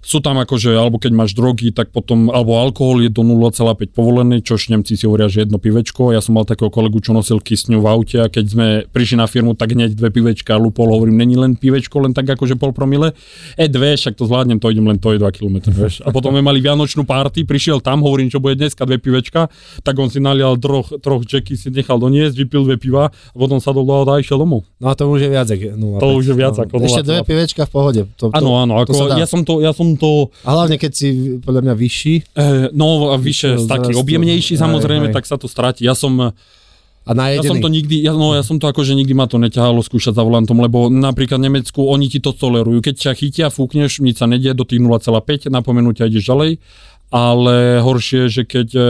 Sú 0.00 0.24
tam 0.24 0.40
akože, 0.40 0.72
alebo 0.72 0.96
keď 0.96 1.12
máš 1.12 1.36
drogy, 1.36 1.76
tak 1.76 1.92
potom, 1.92 2.32
alebo 2.32 2.56
alkohol 2.56 3.04
je 3.04 3.12
do 3.12 3.20
0,5 3.20 3.92
povolený, 3.92 4.40
čož 4.40 4.72
Nemci 4.72 4.96
si 4.96 5.04
hovoria, 5.04 5.28
že 5.28 5.44
jedno 5.44 5.60
pivečko. 5.60 6.16
Ja 6.16 6.24
som 6.24 6.40
mal 6.40 6.48
takého 6.48 6.72
kolegu, 6.72 7.04
čo 7.04 7.12
nosil 7.12 7.36
kysňu 7.36 7.84
v 7.84 7.86
aute 7.86 8.16
a 8.16 8.32
keď 8.32 8.44
sme 8.48 8.66
prišli 8.88 9.20
na 9.20 9.28
firmu, 9.28 9.52
tak 9.52 9.76
hneď 9.76 9.92
dve 9.92 10.08
pivečka 10.08 10.56
lupol, 10.56 10.88
hovorím, 10.88 11.20
není 11.20 11.36
len 11.36 11.52
pivečko, 11.52 12.00
len 12.00 12.16
tak 12.16 12.32
akože 12.32 12.56
pol 12.56 12.72
promile. 12.72 13.12
E, 13.60 13.68
dve, 13.68 13.92
však 14.00 14.16
to 14.16 14.24
zvládnem, 14.24 14.56
to 14.56 14.72
idem 14.72 14.88
len 14.88 14.96
to 14.96 15.12
je 15.12 15.20
2 15.20 15.36
km, 15.36 15.68
vieš. 15.68 16.00
A 16.00 16.08
potom 16.08 16.32
sme 16.32 16.40
mali 16.40 16.64
vianočnú 16.64 17.04
party, 17.04 17.44
prišiel 17.44 17.84
tam, 17.84 18.00
hovorím, 18.00 18.32
čo 18.32 18.40
bude 18.40 18.56
dneska, 18.56 18.88
dve 18.88 18.96
pivečka, 18.96 19.52
tak 19.84 19.94
on 20.00 20.08
si 20.08 20.16
nalial 20.16 20.56
troch, 20.56 20.96
troch 21.04 21.28
jacky, 21.28 21.60
si 21.60 21.68
nechal 21.68 22.00
doniesť, 22.00 22.40
vypil 22.40 22.64
dve 22.64 22.80
piva 22.80 23.12
a 23.12 23.36
potom 23.36 23.60
sa 23.60 23.76
do 23.76 23.84
auta 23.84 24.16
a 24.16 24.22
išiel 24.22 24.40
domov. 24.40 24.64
No 24.80 24.88
a 24.88 24.96
to 24.96 25.04
už 25.12 25.26
je 25.26 25.30
viac 25.30 25.44
ako 25.44 25.76
0,5. 25.76 26.00
To 26.00 26.08
už 26.16 26.24
je 26.24 26.34
viac 26.34 26.56
ako 26.56 26.74
Ešte 26.80 27.02
0,5. 27.04 27.10
dve 27.12 27.18
pivečka 27.28 27.62
v 27.68 27.70
pohode. 27.70 28.00
Áno, 28.32 28.50
áno, 28.56 28.80
ako 28.80 29.12
ja 29.20 29.28
som 29.28 29.44
to, 29.44 29.60
ja 29.60 29.76
som 29.76 29.89
to, 29.96 30.30
A 30.44 30.50
hlavne 30.54 30.76
keď 30.76 30.92
si 30.92 31.08
podľa 31.40 31.62
mňa 31.66 31.74
vyšší 31.74 32.14
e, 32.36 32.42
no 32.76 33.14
To 33.16 33.66
taký 33.66 33.92
objemnejší 33.96 34.54
Hej, 34.54 34.62
samozrejme, 34.62 35.10
hej. 35.10 35.14
tak 35.14 35.24
sa 35.24 35.38
to 35.38 35.48
stráti. 35.48 35.86
Ja 35.86 35.94
som, 35.94 36.34
a 37.10 37.10
najedený. 37.16 37.46
ja 37.46 37.50
som 37.50 37.58
to 37.64 37.70
nikdy, 37.72 37.96
ja, 38.04 38.12
no 38.12 38.36
ja 38.36 38.44
som 38.44 38.60
to 38.60 38.68
akože 38.68 38.92
nikdy 38.92 39.16
ma 39.16 39.24
to 39.24 39.40
neťahalo 39.40 39.80
skúšať 39.80 40.14
za 40.14 40.22
volantom, 40.22 40.60
lebo 40.60 40.92
napríklad 40.92 41.40
v 41.40 41.46
Nemecku 41.48 41.80
oni 41.88 42.12
ti 42.12 42.20
to 42.20 42.36
tolerujú. 42.36 42.84
Keď 42.84 42.94
ťa 42.94 43.12
chytia, 43.16 43.46
fúkneš, 43.48 44.04
nič 44.04 44.20
sa 44.20 44.28
nedie 44.28 44.52
do 44.52 44.68
tých 44.68 44.78
0,5, 44.78 45.48
napomenú 45.48 45.96
ťa 45.96 46.06
ideš 46.12 46.28
ďalej, 46.28 46.50
ale 47.10 47.80
horšie 47.80 48.28
je, 48.28 48.28
že 48.28 48.42
keď 48.44 48.68
e, 48.76 48.82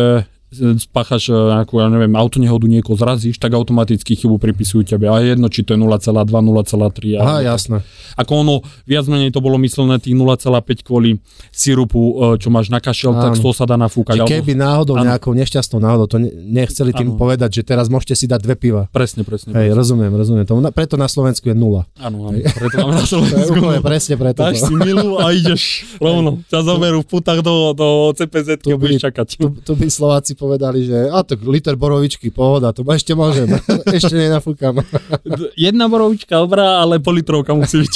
spáchaš 0.53 1.27
e, 1.27 1.35
nejakú, 1.35 1.79
ja 1.79 1.87
neviem, 1.87 2.13
autonehodu 2.13 2.67
niekoho 2.67 2.95
zrazíš, 2.95 3.37
tak 3.37 3.53
automaticky 3.53 4.13
chybu 4.13 4.37
pripisujú 4.37 4.83
tebe. 4.85 5.07
A 5.07 5.19
je 5.19 5.33
jedno, 5.33 5.47
či 5.47 5.63
to 5.63 5.73
je 5.73 5.79
0,2, 5.79 6.11
0,3. 6.27 7.17
Aha, 7.17 7.37
jasné. 7.45 7.87
Ako 8.15 8.33
ono, 8.37 8.55
viac 8.83 9.07
menej 9.07 9.31
to 9.31 9.39
bolo 9.39 9.57
myslené 9.57 9.97
tých 9.97 10.13
0,5 10.13 10.51
kvôli 10.83 11.23
sirupu, 11.51 12.01
e, 12.35 12.37
čo 12.37 12.49
máš 12.49 12.69
na 12.69 12.79
kašel, 12.79 13.13
tak 13.13 13.33
Áno. 13.33 13.39
to 13.39 13.51
sa 13.51 13.65
dá 13.65 13.77
nafúkať. 13.77 14.17
Že 14.17 14.21
alebo- 14.21 14.33
keby 14.33 14.53
náhodou 14.55 14.95
Áno. 14.97 15.07
nejakou 15.07 15.33
nešťastnou 15.33 15.79
náhodou, 15.79 16.07
to 16.07 16.19
ne, 16.19 16.31
nechceli 16.33 16.91
tým 16.91 17.15
Áno. 17.15 17.19
povedať, 17.19 17.51
že 17.53 17.63
teraz 17.65 17.87
môžete 17.87 18.15
si 18.15 18.27
dať 18.27 18.41
dve 18.41 18.55
piva. 18.55 18.83
Presne, 18.91 19.23
presne. 19.23 19.53
Hej, 19.53 19.71
presne. 19.71 19.77
rozumiem, 19.77 20.13
rozumiem. 20.13 20.45
To, 20.45 20.59
na- 20.59 20.71
preto 20.71 20.95
na 20.95 21.07
Slovensku 21.07 21.47
je 21.47 21.55
nula. 21.55 21.87
Áno, 21.97 22.27
áno. 22.27 22.37
Preto 22.37 22.77
mám 22.81 22.93
na 22.93 23.05
To 23.07 23.07
je 23.07 23.11
Slovensku. 23.13 23.55
úplne 23.57 23.81
presne 23.81 24.15
preto. 24.17 24.41
Dáš 24.41 24.63
si 24.63 24.75
milu 24.75 25.17
a 25.17 25.31
ideš 25.31 25.63
rovno. 25.97 26.43
Ťa 26.47 26.59
zoberú 26.61 26.99
v 27.01 27.09
putách 27.09 27.41
do, 27.41 27.71
do 27.71 27.87
CPZ 28.13 28.59
Tu 28.61 28.71
by- 28.71 28.81
budeš 28.81 29.03
čakať. 29.03 29.27
Tu, 29.37 29.47
tu 29.61 29.73
by 29.73 29.87
Slováci 29.87 30.33
povedali, 30.41 30.89
že 30.89 31.13
a 31.13 31.21
tak 31.21 31.45
liter 31.45 31.77
borovičky, 31.77 32.33
pohoda, 32.33 32.73
to 32.73 32.81
ešte 32.89 33.13
môžem. 33.13 33.53
ešte 34.01 34.17
nenafúkam. 34.17 34.81
Jedna 35.69 35.93
borovička 35.93 36.41
dobrá, 36.41 36.81
ale 36.81 36.97
politrovka 36.97 37.53
musí 37.53 37.85
byť. 37.85 37.95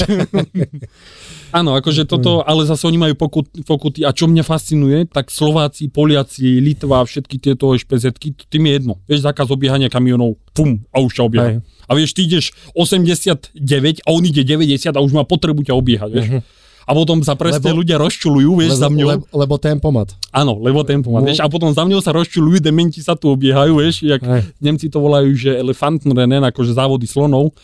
Áno, 1.59 1.79
akože 1.79 2.05
toto, 2.05 2.43
ale 2.45 2.67
zase 2.67 2.85
oni 2.85 2.99
majú 2.99 3.15
pokut, 3.15 3.47
pokuty 3.63 4.03
a 4.03 4.11
čo 4.11 4.27
mňa 4.27 4.43
fascinuje, 4.43 5.07
tak 5.07 5.31
Slováci, 5.31 5.87
Poliaci, 5.87 6.59
Litva, 6.59 7.07
všetky 7.07 7.39
tieto 7.39 7.71
špezetky, 7.71 8.35
tým 8.51 8.69
je 8.69 8.73
jedno. 8.75 8.95
Vieš, 9.07 9.23
zákaz 9.23 9.55
obiehania 9.55 9.87
kamionov, 9.87 10.35
pum, 10.51 10.83
a 10.91 10.99
už 10.99 11.15
ťa 11.15 11.23
obieha. 11.23 11.49
A 11.87 11.93
vieš, 11.95 12.19
ty 12.19 12.27
ideš 12.27 12.51
89 12.75 13.55
a 14.03 14.09
on 14.11 14.23
ide 14.27 14.43
90 14.43 14.99
a 14.99 15.01
už 15.01 15.15
má 15.15 15.23
potrebu 15.23 15.63
ťa 15.63 15.79
obiehať, 15.79 16.11
vieš. 16.11 16.29
Mhm. 16.29 16.64
A 16.85 16.93
potom 16.93 17.25
sa 17.25 17.33
presne 17.33 17.65
Lebo- 17.65 17.81
ľudia 17.81 17.97
rozčulujú, 17.97 18.61
vieš, 18.61 18.77
za 18.77 18.87
lebo, 18.87 18.95
mňou. 18.95 19.09
lebo, 19.09 19.25
lebo 19.33 19.55
tempomat. 19.57 20.09
Áno, 20.29 20.61
lebo 20.61 20.85
tempomat, 20.85 21.25
No. 21.25 21.29
vieš, 21.33 21.41
a 21.41 21.49
potom 21.49 21.73
za 21.73 21.81
mňou 21.81 22.05
sa 22.05 22.13
rozčulujú, 22.13 22.61
dementi 22.61 23.01
sa 23.01 23.17
tu 23.17 23.33
obiehajú, 23.33 23.81
vieš, 23.81 24.05
jak 24.05 24.21
Hej. 24.21 24.53
Nemci 24.61 24.93
to 24.93 25.01
volajú, 25.01 25.33
že 25.33 25.57
elefantrennen, 25.57 26.45
akože 26.45 26.77
závody 26.77 27.09
slonov. 27.09 27.57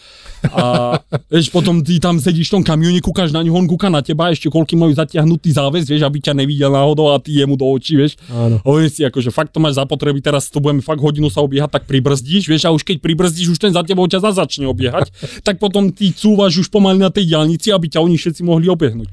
A 0.48 0.96
vieš, 1.32 1.52
potom 1.52 1.84
ty 1.84 2.00
tam 2.00 2.16
sedíš 2.16 2.48
v 2.48 2.60
tom 2.60 2.64
kamióne, 2.64 3.04
kúkaš 3.04 3.28
na 3.28 3.44
ňu, 3.44 3.52
on 3.52 3.68
kúka 3.68 3.92
na 3.92 4.00
teba, 4.00 4.32
ešte 4.32 4.48
koľký 4.48 4.72
majú 4.72 4.96
zatiahnutý 4.96 5.52
záväz, 5.52 5.84
vieš, 5.84 6.08
aby 6.08 6.16
ťa 6.16 6.32
nevidel 6.32 6.72
náhodou 6.72 7.12
a 7.12 7.20
ty 7.20 7.36
jemu 7.36 7.60
do 7.60 7.68
očí, 7.68 8.00
vieš. 8.00 8.16
Áno. 8.32 8.56
Hovorím 8.64 8.88
si, 8.88 9.04
akože 9.04 9.28
fakt 9.28 9.52
to 9.52 9.60
máš 9.60 9.76
zapotreby, 9.76 10.24
teraz 10.24 10.48
to 10.48 10.64
budeme 10.64 10.80
fakt 10.80 11.04
hodinu 11.04 11.28
sa 11.28 11.44
obiehať, 11.44 11.76
tak 11.76 11.84
pribrzdíš, 11.84 12.48
vieš, 12.48 12.64
a 12.64 12.72
už 12.72 12.88
keď 12.88 13.04
pribrzdíš, 13.04 13.52
už 13.52 13.60
ten 13.60 13.72
za 13.76 13.84
tebou 13.84 14.08
ťa 14.08 14.32
začne 14.32 14.64
obiehať, 14.64 15.12
tak 15.46 15.60
potom 15.60 15.92
ty 15.92 16.08
cúvaš 16.08 16.56
už 16.56 16.72
pomaly 16.72 16.96
na 16.96 17.12
tej 17.12 17.28
diálnici, 17.36 17.68
aby 17.68 17.92
ťa 17.92 18.00
oni 18.00 18.16
všetci 18.16 18.40
mohli 18.40 18.64
obiehnúť. 18.64 19.09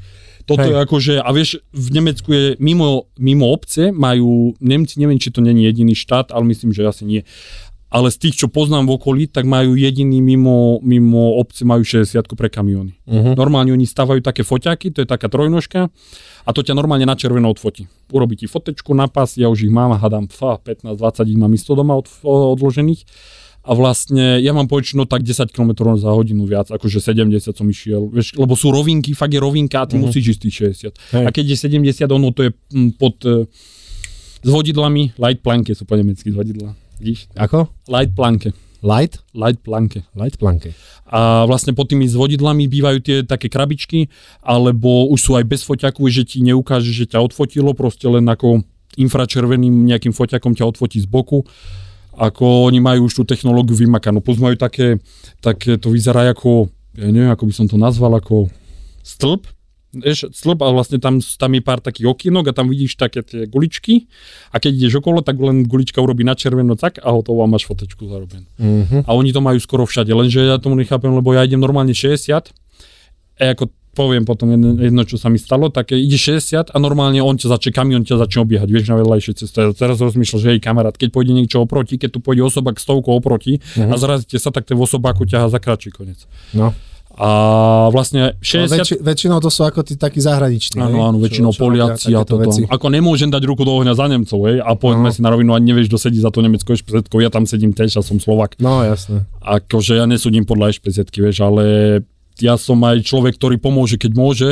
Toto 0.47 0.63
Hej. 0.63 0.71
je 0.71 0.77
akože, 0.79 1.13
a 1.19 1.29
vieš, 1.35 1.59
v 1.75 1.87
Nemecku 1.91 2.29
je 2.31 2.45
mimo, 2.63 3.11
mimo 3.19 3.51
obce, 3.51 3.91
majú, 3.91 4.55
Nemci, 4.63 4.95
neviem, 5.03 5.19
či 5.19 5.27
to 5.27 5.43
není 5.43 5.67
jediný 5.67 5.91
štát, 5.91 6.31
ale 6.31 6.47
myslím, 6.47 6.71
že 6.71 6.87
asi 6.87 7.03
nie. 7.03 7.21
Ale 7.87 8.11
z 8.11 8.19
tých, 8.19 8.35
čo 8.43 8.47
poznám 8.51 8.87
v 8.87 8.95
okolí, 8.99 9.23
tak 9.27 9.47
majú 9.47 9.75
jediný 9.75 10.19
mimo, 10.23 10.79
mimo 10.83 11.39
obce, 11.39 11.67
majú 11.67 11.83
60 11.83 12.19
pre 12.35 12.47
kamióny. 12.51 12.95
Uh-huh. 13.07 13.35
Normálne 13.35 13.75
oni 13.75 13.87
stavajú 13.87 14.19
také 14.23 14.43
foťaky, 14.43 14.91
to 14.91 15.03
je 15.03 15.07
taká 15.07 15.31
trojnožka 15.31 15.91
a 16.43 16.49
to 16.55 16.63
ťa 16.63 16.75
normálne 16.75 17.07
na 17.07 17.15
červeno 17.15 17.51
odfotí. 17.51 17.87
Urobí 18.11 18.39
ti 18.39 18.47
fotečku 18.47 18.91
na 18.91 19.07
pas, 19.07 19.35
ja 19.35 19.51
už 19.51 19.67
ich 19.67 19.71
mám, 19.71 19.95
hádam, 19.95 20.31
fá, 20.31 20.59
15-20 20.63 21.31
ich 21.31 21.39
mám 21.39 21.51
isto 21.55 21.75
doma 21.75 21.95
od, 21.95 22.07
odložených. 22.23 23.03
A 23.67 23.75
vlastne 23.75 24.39
ja 24.39 24.55
mám 24.55 24.71
poväčšinou 24.71 25.11
tak 25.11 25.27
10 25.27 25.51
km 25.51 25.91
za 25.99 26.15
hodinu 26.15 26.47
viac, 26.47 26.71
akože 26.71 27.03
70 27.03 27.51
som 27.51 27.67
išiel, 27.67 28.07
vieš, 28.07 28.31
lebo 28.39 28.55
sú 28.55 28.71
rovinky, 28.71 29.11
fakt 29.11 29.35
je 29.35 29.43
rovinka 29.43 29.83
a 29.83 29.85
ty 29.85 29.99
uh-huh. 29.99 30.07
musíš 30.07 30.39
ísť 30.39 30.41
tých 30.47 30.55
60. 30.95 31.19
Hej. 31.19 31.25
A 31.27 31.29
keď 31.35 31.45
je 31.51 31.57
70, 31.83 32.07
ono 32.07 32.31
to 32.31 32.47
je 32.47 32.51
mm, 32.55 32.95
pod 32.95 33.19
e, 33.27 33.43
s 34.39 34.47
vodidlami, 34.47 35.19
light 35.19 35.43
planke 35.43 35.75
sú 35.75 35.83
po 35.83 35.99
nemecky 35.99 36.31
vodidla. 36.31 36.79
Vidíš? 37.03 37.27
Ako? 37.35 37.67
Light 37.91 38.15
planke. 38.15 38.55
Light? 38.79 39.19
Light 39.35 39.59
planke. 39.59 40.07
Light 40.15 40.39
planke. 40.39 40.71
A 41.09 41.43
vlastne 41.49 41.75
pod 41.75 41.89
tými 41.89 42.05
zvodidlami 42.05 42.71
bývajú 42.71 42.97
tie 43.03 43.17
také 43.27 43.49
krabičky, 43.49 44.07
alebo 44.39 45.11
už 45.11 45.19
sú 45.19 45.31
aj 45.35 45.43
bez 45.43 45.61
foťaku, 45.67 46.07
že 46.07 46.23
ti 46.23 46.39
neukáže, 46.45 46.93
že 46.93 47.09
ťa 47.09 47.19
odfotilo, 47.19 47.73
proste 47.73 48.05
len 48.05 48.23
ako 48.29 48.61
infračerveným 48.97 49.85
nejakým 49.91 50.13
foťakom 50.13 50.57
ťa 50.57 50.65
odfotí 50.65 51.01
z 51.01 51.07
boku. 51.09 51.45
Ako 52.17 52.65
oni 52.65 52.81
majú 52.81 53.05
už 53.05 53.21
tú 53.21 53.23
technológiu 53.23 53.77
vymakanú. 53.77 54.25
Plus 54.25 54.41
majú 54.41 54.57
také, 54.57 54.97
také 55.37 55.77
to 55.77 55.93
vyzerá 55.93 56.25
ako, 56.33 56.67
ja 56.97 57.13
neviem, 57.13 57.29
ako 57.29 57.45
by 57.45 57.53
som 57.53 57.67
to 57.69 57.77
nazval, 57.77 58.17
ako 58.17 58.49
stĺp, 59.05 59.45
vieš, 59.93 60.33
stĺp 60.33 60.59
a 60.65 60.73
vlastne 60.73 60.97
tam, 60.99 61.21
tam 61.21 61.51
je 61.53 61.61
pár 61.61 61.79
takých 61.79 62.09
okienok 62.09 62.51
a 62.51 62.57
tam 62.57 62.67
vidíš 62.67 62.97
také 62.99 63.23
tie 63.23 63.45
guličky 63.47 64.09
a 64.51 64.59
keď 64.59 64.71
ideš 64.73 64.99
okolo, 64.99 65.23
tak 65.23 65.39
len 65.39 65.63
gulička 65.63 66.01
urobí 66.01 66.25
na 66.25 66.35
červeno 66.35 66.75
tak 66.75 66.99
a 66.99 67.09
hotovo 67.13 67.45
a 67.45 67.47
máš 67.47 67.69
fotečku 67.69 68.09
zarobenú. 68.09 68.49
Mhm. 68.59 69.07
A 69.07 69.09
oni 69.13 69.31
to 69.31 69.39
majú 69.39 69.57
skoro 69.61 69.85
všade, 69.85 70.11
lenže 70.11 70.43
ja 70.43 70.59
tomu 70.59 70.75
nechápem, 70.75 71.13
lebo 71.13 71.31
ja 71.31 71.45
idem 71.45 71.61
normálne 71.61 71.93
60 71.93 72.51
a 73.37 73.53
ako 73.53 73.69
poviem 73.97 74.21
potom 74.21 74.53
jedno, 74.53 74.77
jedno 74.77 75.01
čo 75.01 75.17
sa 75.17 75.33
mi 75.33 75.41
stalo, 75.41 75.73
tak 75.73 75.89
ide 75.89 76.13
60 76.13 76.69
a 76.69 76.77
normálne 76.77 77.17
on 77.17 77.33
ťa 77.33 77.49
začne, 77.49 77.73
kamion 77.73 78.05
ťa 78.05 78.21
začne 78.21 78.45
obiehať, 78.45 78.69
vieš, 78.69 78.93
na 78.93 79.01
vedľajšej 79.01 79.33
ceste. 79.41 79.57
Ja 79.57 79.73
teraz 79.73 79.97
rozmýšľam, 79.97 80.37
že 80.37 80.47
hej 80.53 80.61
kamarát, 80.61 80.93
keď 80.93 81.09
pôjde 81.09 81.33
niečo 81.33 81.65
oproti, 81.65 81.97
keď 81.97 82.13
tu 82.13 82.19
pôjde 82.21 82.45
osoba 82.45 82.69
k 82.71 82.79
stovku 82.79 83.09
oproti 83.09 83.57
uh-huh. 83.57 83.89
a 83.89 83.95
zrazíte 83.97 84.37
sa, 84.37 84.53
tak 84.53 84.69
ten 84.69 84.77
osobáku 84.77 85.25
ťaha 85.25 85.49
za 85.49 85.57
kratší 85.57 85.89
koniec. 85.89 86.29
No. 86.53 86.77
A 87.17 87.29
vlastne 87.89 88.37
A 88.37 88.45
60... 88.45 88.77
väčši, 88.77 88.95
väčšinou 89.01 89.41
to 89.41 89.49
sú 89.49 89.65
ako 89.65 89.81
tí 89.81 89.97
takí 89.97 90.21
zahraniční. 90.21 90.77
Áno, 90.77 91.01
áno, 91.01 91.17
Čo- 91.17 91.23
väčšinou 91.25 91.49
čo 91.49 91.59
robia 91.65 91.89
Poliaci 91.89 92.13
a 92.13 92.21
toto. 92.21 92.37
veci. 92.45 92.61
Ako 92.69 92.93
nemôžem 92.93 93.33
dať 93.33 93.41
ruku 93.41 93.65
do 93.65 93.73
ohňa 93.73 93.97
za 93.97 94.05
Nemcov, 94.05 94.37
hej, 94.45 94.61
a 94.61 94.77
povedzme 94.77 95.09
No. 95.09 95.15
si 95.17 95.25
na 95.25 95.33
rovinu, 95.33 95.57
ani 95.57 95.73
nevieš, 95.73 95.89
kto 95.89 95.97
sedí 95.97 96.21
za 96.21 96.29
to 96.29 96.45
Nemecko 96.45 96.77
špezetkou, 96.77 97.17
ja 97.17 97.33
tam 97.33 97.49
sedím 97.49 97.73
tiež 97.73 97.97
a 97.97 98.05
som 98.05 98.21
Slovak. 98.21 98.53
No 98.61 98.85
jasné. 98.85 99.25
akože 99.41 99.97
ja 99.97 100.05
nesúdim 100.05 100.45
podľa 100.45 100.77
ešpezetky, 100.77 101.25
vieš, 101.25 101.41
ale 101.41 101.63
ja 102.41 102.55
som 102.55 102.77
aj 102.83 103.05
človek, 103.05 103.37
ktorý 103.37 103.57
pomôže, 103.61 103.97
keď 103.97 104.11
môže, 104.13 104.49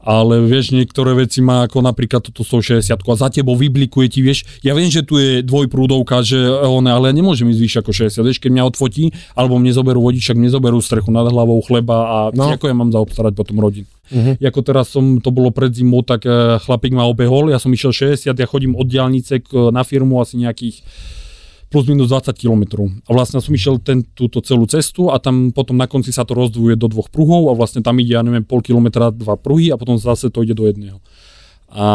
ale 0.00 0.40
vieš, 0.48 0.72
niektoré 0.72 1.12
veci 1.12 1.44
má 1.44 1.68
ako 1.68 1.84
napríklad 1.84 2.24
toto 2.24 2.40
160 2.40 2.88
a 2.88 3.14
za 3.20 3.28
tebou 3.28 3.52
vyblikuje 3.52 4.06
ti, 4.08 4.24
vieš, 4.24 4.48
ja 4.64 4.72
viem, 4.72 4.88
že 4.88 5.04
tu 5.04 5.20
je 5.20 5.44
dvojprúdovka, 5.44 6.24
že 6.24 6.40
one, 6.64 6.88
ale 6.88 7.12
ja 7.12 7.14
nemôžem 7.20 7.44
ísť 7.52 7.60
vyššie 7.60 7.80
ako 7.84 7.92
60, 8.08 8.28
vieš, 8.32 8.38
keď 8.40 8.50
mňa 8.56 8.64
odfotí, 8.64 9.12
alebo 9.36 9.60
mne 9.60 9.76
zoberú 9.76 10.00
vodičak, 10.00 10.40
mne 10.40 10.48
zoberú 10.48 10.80
strechu 10.80 11.12
nad 11.12 11.28
hlavou, 11.28 11.60
chleba 11.60 11.96
a 12.00 12.18
No. 12.32 12.48
ako 12.48 12.72
ja 12.72 12.76
mám 12.76 12.88
zaobstarať 12.88 13.32
potom 13.36 13.60
rodinu. 13.60 13.88
Uh-huh. 14.10 14.34
Ako 14.40 14.60
teraz 14.64 14.88
som, 14.88 15.20
to 15.20 15.28
bolo 15.28 15.52
pred 15.52 15.70
zimou, 15.76 16.00
tak 16.00 16.24
eh, 16.24 16.56
chlapík 16.64 16.96
ma 16.96 17.04
obehol, 17.04 17.52
ja 17.52 17.60
som 17.60 17.68
išiel 17.68 17.92
60, 18.16 18.32
ja 18.32 18.46
chodím 18.48 18.72
od 18.80 18.88
diálnice 18.88 19.44
k, 19.44 19.68
na 19.68 19.84
firmu 19.84 20.16
asi 20.24 20.40
nejakých 20.40 20.80
plus 21.70 21.86
minus 21.86 22.10
20 22.10 22.34
km. 22.34 22.90
A 23.06 23.10
vlastne 23.14 23.38
som 23.38 23.54
išiel 23.54 23.78
ten, 23.78 24.02
túto 24.02 24.42
celú 24.42 24.66
cestu 24.66 25.08
a 25.14 25.22
tam 25.22 25.54
potom 25.54 25.78
na 25.78 25.86
konci 25.86 26.10
sa 26.10 26.26
to 26.26 26.34
rozdvuje 26.34 26.74
do 26.74 26.90
dvoch 26.90 27.08
pruhov 27.08 27.46
a 27.46 27.54
vlastne 27.54 27.78
tam 27.78 27.94
ide, 28.02 28.18
ja 28.18 28.26
neviem, 28.26 28.42
pol 28.42 28.58
kilometra 28.58 29.14
dva 29.14 29.38
pruhy 29.38 29.70
a 29.70 29.78
potom 29.78 29.94
zase 29.94 30.34
to 30.34 30.42
ide 30.42 30.58
do 30.58 30.66
jedného. 30.66 30.98
A 31.70 31.86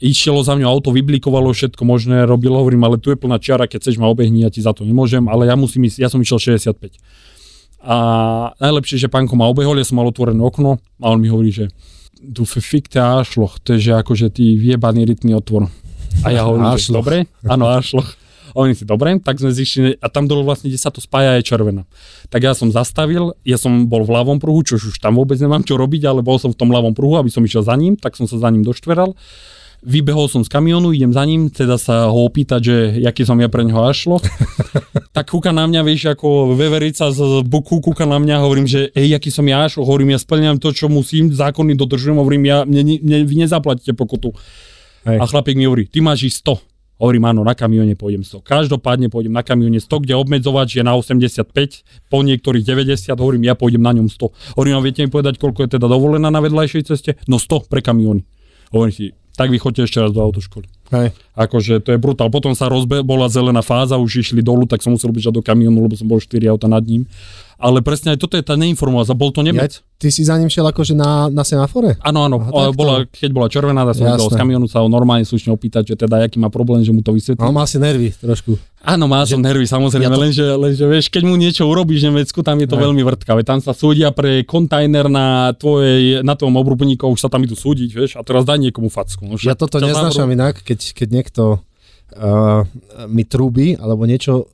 išlo 0.00 0.40
za 0.40 0.56
mňa 0.56 0.64
auto, 0.64 0.96
vyblikovalo 0.96 1.52
všetko 1.52 1.84
možné, 1.84 2.24
robilo, 2.24 2.56
hovorím, 2.64 2.88
ale 2.88 2.96
tu 2.96 3.12
je 3.12 3.20
plná 3.20 3.36
čiara, 3.36 3.68
keď 3.68 3.84
chceš 3.84 4.00
ma 4.00 4.08
obehni, 4.08 4.40
ja 4.40 4.48
ti 4.48 4.64
za 4.64 4.72
to 4.72 4.88
nemôžem, 4.88 5.28
ale 5.28 5.44
ja 5.44 5.60
musím 5.60 5.84
ísť, 5.84 6.00
ja 6.00 6.08
som 6.08 6.24
išiel 6.24 6.56
65. 6.56 6.96
A 7.84 7.96
najlepšie, 8.56 8.96
že 8.96 9.12
pánko 9.12 9.36
ma 9.36 9.52
obehol, 9.52 9.76
ja 9.76 9.84
som 9.84 10.00
mal 10.00 10.08
otvorené 10.08 10.40
okno 10.40 10.80
a 11.04 11.12
on 11.12 11.20
mi 11.20 11.28
hovorí, 11.28 11.52
že 11.52 11.68
du 12.16 12.48
verfickte 12.48 12.96
Arschloch, 12.96 13.60
to 13.60 13.76
je, 13.76 13.92
že 13.92 14.00
akože 14.00 14.32
ty 14.32 14.56
vyjebaný 14.56 15.04
rytný 15.04 15.36
otvor. 15.36 15.68
A 16.24 16.32
ja 16.32 16.48
hovorím, 16.48 16.72
že 16.80 16.92
dobre, 16.92 17.28
áno, 17.44 17.68
Arschloch. 17.68 18.19
A 18.52 18.56
oni 18.60 18.74
si, 18.74 18.84
dobre, 18.84 19.18
tak 19.22 19.38
sme 19.38 19.54
zišli, 19.54 19.98
a 19.98 20.06
tam 20.10 20.26
dole 20.26 20.42
vlastne, 20.42 20.70
kde 20.70 20.80
sa 20.80 20.90
to 20.90 20.98
spája, 20.98 21.38
je 21.38 21.46
červená. 21.46 21.86
Tak 22.28 22.42
ja 22.42 22.52
som 22.52 22.70
zastavil, 22.74 23.34
ja 23.46 23.56
som 23.56 23.86
bol 23.86 24.02
v 24.02 24.14
ľavom 24.14 24.38
pruhu, 24.42 24.66
čo 24.66 24.78
už 24.78 24.98
tam 24.98 25.18
vôbec 25.18 25.38
nemám 25.38 25.62
čo 25.62 25.78
robiť, 25.78 26.02
ale 26.06 26.20
bol 26.20 26.38
som 26.38 26.50
v 26.50 26.58
tom 26.58 26.70
ľavom 26.74 26.92
pruhu, 26.92 27.18
aby 27.18 27.30
som 27.30 27.42
išiel 27.42 27.62
za 27.62 27.74
ním, 27.78 27.94
tak 27.94 28.18
som 28.18 28.26
sa 28.26 28.38
za 28.38 28.48
ním 28.50 28.66
doštveral. 28.66 29.14
Vybehol 29.80 30.28
som 30.28 30.44
z 30.44 30.52
kamionu, 30.52 30.92
idem 30.92 31.08
za 31.08 31.24
ním, 31.24 31.48
teda 31.48 31.80
sa 31.80 32.12
ho 32.12 32.28
opýtať, 32.28 32.60
že 32.60 32.76
jaký 33.00 33.24
som 33.24 33.40
ja 33.40 33.48
pre 33.48 33.64
neho 33.64 33.80
ašlo. 33.80 34.20
tak 35.16 35.32
kúka 35.32 35.56
na 35.56 35.64
mňa, 35.64 35.80
vieš, 35.80 36.12
ako 36.12 36.52
veverica 36.52 37.08
z 37.08 37.40
buku, 37.48 37.80
kúka 37.80 38.04
na 38.04 38.20
mňa, 38.20 38.44
hovorím, 38.44 38.68
že 38.68 38.92
ej, 38.92 39.16
aký 39.16 39.32
som 39.32 39.48
ja 39.48 39.64
ašlo, 39.64 39.88
hovorím, 39.88 40.12
ja 40.12 40.20
splňam 40.20 40.60
to, 40.60 40.76
čo 40.76 40.92
musím, 40.92 41.32
zákony 41.32 41.80
dodržujem, 41.80 42.20
hovorím, 42.20 42.44
ja, 42.44 42.68
mne, 42.68 43.00
mne, 43.00 43.18
vy 43.24 43.34
nezaplatíte 43.40 43.96
pokutu. 43.96 44.36
Hej. 45.08 45.16
A 45.16 45.24
chlapík 45.24 45.56
mi 45.56 45.64
hovorí, 45.64 45.88
ty 45.88 46.04
máš 46.04 46.28
ísť 46.28 46.60
100. 46.60 46.69
Hovorím, 47.00 47.32
áno, 47.32 47.40
na 47.40 47.56
kamióne 47.56 47.96
pôjdem 47.96 48.20
100. 48.20 48.44
Každopádne 48.44 49.08
pôjdem 49.08 49.32
na 49.32 49.40
kamióne 49.40 49.80
100, 49.80 50.04
kde 50.04 50.14
obmedzovač 50.20 50.76
je 50.76 50.84
na 50.84 50.92
85, 50.92 51.48
po 52.12 52.20
niektorých 52.20 52.60
90, 52.60 53.16
hovorím, 53.16 53.48
ja 53.48 53.56
pôjdem 53.56 53.80
na 53.80 53.96
ňom 53.96 54.12
100. 54.12 54.60
Hovorím, 54.60 54.76
a 54.76 54.84
viete 54.84 55.00
mi 55.00 55.08
povedať, 55.08 55.40
koľko 55.40 55.64
je 55.64 55.80
teda 55.80 55.88
dovolená 55.88 56.28
na 56.28 56.44
vedľajšej 56.44 56.82
ceste? 56.84 57.16
No 57.24 57.40
100 57.40 57.72
pre 57.72 57.80
kamióny. 57.80 58.20
Hovorím 58.76 58.92
si, 58.92 59.16
tak 59.32 59.48
vy 59.48 59.56
chodte 59.56 59.80
ešte 59.80 59.96
raz 59.96 60.12
do 60.12 60.20
autoškoly. 60.20 60.68
Hej. 60.92 61.16
Akože 61.40 61.80
to 61.80 61.90
je 61.90 61.98
brutál. 61.98 62.28
Potom 62.28 62.52
sa 62.52 62.68
rozbe, 62.68 63.00
bola 63.00 63.24
zelená 63.26 63.64
fáza, 63.64 63.96
už 63.96 64.20
išli 64.20 64.44
dolu, 64.44 64.68
tak 64.68 64.84
som 64.84 64.92
musel 64.92 65.08
bežať 65.08 65.32
do 65.32 65.40
kamionu, 65.40 65.80
lebo 65.80 65.96
som 65.96 66.04
bol 66.04 66.20
4 66.20 66.36
auta 66.46 66.68
nad 66.68 66.84
ním. 66.84 67.08
Ale 67.56 67.80
presne 67.80 68.12
aj 68.12 68.20
toto 68.20 68.36
je 68.36 68.42
tá 68.42 68.56
neinformácia. 68.56 69.12
Bol 69.12 69.28
to 69.30 69.40
Ja, 69.40 69.52
Nemec. 69.52 69.84
ty 69.96 70.08
si 70.08 70.24
za 70.24 70.32
ním 70.34 70.48
šiel 70.48 70.64
akože 70.64 70.96
na, 70.96 71.28
na 71.28 71.44
semafore? 71.44 72.00
Áno, 72.00 72.24
áno, 72.24 72.40
Aha, 72.40 72.72
bola, 72.72 73.04
keď 73.04 73.30
bola 73.30 73.52
červená, 73.52 73.84
tak 73.84 74.00
som 74.00 74.08
z 74.08 74.32
kamionu 74.32 74.64
sa 74.64 74.80
ho 74.80 74.88
normálne 74.88 75.28
slušne 75.28 75.52
opýtať, 75.52 75.92
že 75.92 75.96
teda 75.98 76.24
aký 76.24 76.36
má 76.36 76.48
problém, 76.48 76.80
že 76.80 76.88
mu 76.88 77.04
to 77.04 77.12
vysvetlí. 77.12 77.36
No, 77.36 77.52
mal 77.52 77.68
si 77.68 77.76
nervy 77.76 78.16
trošku. 78.16 78.56
Áno, 78.80 79.04
má 79.04 79.20
som 79.28 79.36
nervy, 79.36 79.68
samozrejme, 79.68 80.08
Ja 80.08 80.16
to- 80.16 80.22
lenže, 80.24 80.46
lenže 80.56 80.84
vieš, 80.88 81.12
keď 81.12 81.22
mu 81.22 81.36
niečo 81.36 81.68
urobíš 81.68 82.00
v 82.00 82.06
Nemecku, 82.08 82.40
tam 82.40 82.56
je 82.56 82.64
to 82.64 82.80
Hej. 82.80 82.84
veľmi 82.88 83.02
vrtkavé. 83.04 83.44
Tam 83.44 83.60
sa 83.60 83.76
súdia 83.76 84.08
pre 84.08 84.40
kontajner 84.40 85.12
na, 85.12 85.52
tvojej, 85.52 86.24
na 86.24 86.32
tvojom 86.32 86.56
obrubníku, 86.56 87.04
už 87.04 87.20
sa 87.20 87.28
tam 87.28 87.44
idú 87.44 87.52
súdiť, 87.52 87.90
vieš, 87.92 88.10
a 88.16 88.24
teraz 88.24 88.48
daj 88.48 88.56
niekomu 88.56 88.88
facku. 88.88 89.28
No, 89.28 89.36
Ja 89.36 89.52
toto 89.52 89.76
neznášam 89.76 90.32
inak, 90.32 90.64
keď, 90.64 90.96
keď 90.96 91.08
niekto 91.30 91.62
uh, 92.18 92.66
mi 93.06 93.22
trúbi, 93.22 93.78
alebo 93.78 94.02
niečo 94.02 94.50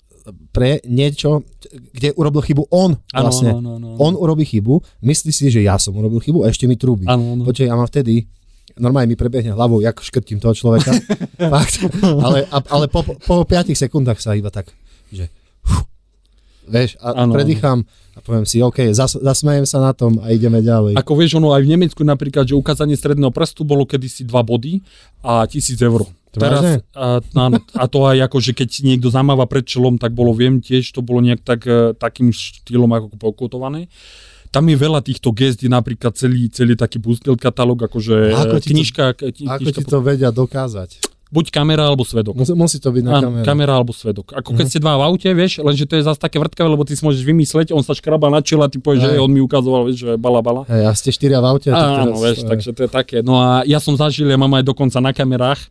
pre 0.53 0.83
niečo, 0.85 1.47
kde 1.95 2.11
urobil 2.19 2.43
chybu 2.43 2.69
on 2.75 2.99
vlastne. 3.15 3.55
áno, 3.55 3.79
áno, 3.79 3.95
áno. 3.95 3.99
On 4.03 4.13
urobí 4.19 4.43
chybu, 4.43 4.83
myslí 5.07 5.31
si, 5.31 5.49
že 5.49 5.63
ja 5.63 5.79
som 5.79 5.95
urobil 5.95 6.19
chybu 6.19 6.45
a 6.45 6.51
ešte 6.51 6.67
mi 6.67 6.75
trúbi. 6.75 7.07
Áno, 7.07 7.39
áno. 7.39 7.43
Počkaj, 7.47 7.71
ja 7.71 7.79
mám 7.79 7.87
vtedy, 7.87 8.27
normálne 8.75 9.07
mi 9.07 9.15
prebehne 9.15 9.55
hlavou, 9.55 9.79
jak 9.79 10.03
škrtím 10.03 10.43
toho 10.43 10.51
človeka. 10.53 10.91
Fakt. 11.55 11.79
Ale, 12.03 12.43
ale 12.51 12.85
po, 12.91 13.07
po 13.07 13.47
5 13.47 13.71
sekundách 13.79 14.19
sa 14.19 14.35
iba 14.35 14.51
tak, 14.51 14.75
že 15.15 15.31
vieš, 16.67 16.99
a 16.99 17.15
Áno, 17.15 17.33
predýcham 17.33 17.87
a 18.17 18.19
poviem 18.21 18.43
si, 18.43 18.59
OK, 18.59 18.91
zas, 18.91 19.15
zasmejem 19.15 19.65
sa 19.65 19.79
na 19.79 19.93
tom 19.95 20.19
a 20.19 20.35
ideme 20.35 20.59
ďalej. 20.61 20.99
Ako 20.99 21.15
vieš, 21.15 21.39
ono 21.39 21.55
aj 21.55 21.63
v 21.63 21.71
Nemecku 21.71 22.03
napríklad, 22.03 22.51
že 22.51 22.59
ukázanie 22.59 22.99
stredného 22.99 23.31
prstu 23.31 23.63
bolo 23.63 23.87
kedysi 23.87 24.27
2 24.27 24.35
body 24.43 24.83
a 25.23 25.47
1000 25.47 25.79
eur. 25.87 26.03
Teraz, 26.39 26.63
a, 26.91 27.07
áno, 27.19 27.57
a 27.73 27.85
to 27.87 27.99
aj 28.03 28.19
ako, 28.23 28.37
že 28.39 28.53
keď 28.53 28.69
niekto 28.83 29.09
zamáva 29.09 29.45
pred 29.45 29.63
čelom, 29.63 29.95
tak 29.95 30.13
bolo, 30.13 30.31
viem 30.31 30.59
tiež, 30.59 30.89
to 30.89 31.01
bolo 31.01 31.19
nejak 31.19 31.41
tak, 31.41 31.63
e, 31.63 31.93
takým 31.93 32.29
štýlom 32.29 32.89
ako 32.89 33.07
pokutované. 33.17 33.89
tam 34.49 34.65
je 34.65 34.77
veľa 34.79 35.01
týchto 35.01 35.31
gest, 35.31 35.61
je 35.61 35.69
napríklad 35.69 36.13
celý, 36.13 36.49
celý 36.49 36.73
taký 36.75 36.97
pustil 36.97 37.35
katalóg, 37.35 37.77
akože 37.83 38.33
Ako 38.33 38.57
ti 38.57 38.71
to- 38.71 38.73
knižka, 38.73 39.05
kni, 39.15 39.47
Ako 39.47 39.61
knižka 39.61 39.73
ti 39.75 39.85
to 39.85 39.99
vedia 40.01 40.31
dokázať? 40.31 40.91
buď 41.27 41.51
kamera 41.51 41.83
alebo 41.85 42.07
svedok. 42.07 42.33
Musí, 42.33 42.55
musí 42.55 42.79
to 42.79 42.89
byť 42.89 43.03
na 43.03 43.13
Áno, 43.13 43.29
kamere. 43.29 43.45
kamera 43.45 43.73
alebo 43.75 43.91
svedok. 43.91 44.31
Ako 44.33 44.55
keď 44.55 44.63
Mhm. 44.63 44.71
ste 44.71 44.79
dva 44.79 44.95
v 44.95 45.03
aute, 45.05 45.29
vieš, 45.29 45.59
lenže 45.59 45.85
to 45.85 45.99
je 45.99 46.07
zase 46.07 46.17
také 46.17 46.39
vrtkavé, 46.39 46.71
lebo 46.71 46.87
ty 46.87 46.95
si 46.95 47.03
môžeš 47.03 47.21
vymysleť, 47.21 47.67
on 47.69 47.83
sa 47.83 47.93
škraba 47.93 48.31
na 48.31 48.41
čele 48.41 48.63
a 48.63 48.71
ty 48.71 48.79
povieš, 48.79 49.03
že 49.05 49.19
on 49.19 49.29
mi 49.29 49.43
ukazoval, 49.43 49.85
vieš, 49.85 50.07
že 50.07 50.13
bala 50.15 50.39
bala. 50.39 50.63
Hej, 50.65 50.87
a 50.87 50.93
ste 50.95 51.11
štyria 51.11 51.43
v 51.43 51.47
aute. 51.51 51.69
a 51.69 51.77
Áno, 51.77 52.15
teraz- 52.15 52.23
vieš, 52.23 52.39
takže 52.47 52.71
to 52.71 52.81
je 52.81 52.91
také. 52.95 53.17
No 53.21 53.37
a 53.37 53.61
ja 53.65 53.77
som 53.77 53.93
zažil, 53.93 54.25
ja 54.25 54.39
mám 54.39 54.55
aj 54.55 54.65
dokonca 54.65 54.97
na 54.97 55.11
kamerách, 55.11 55.59
e, 55.59 55.69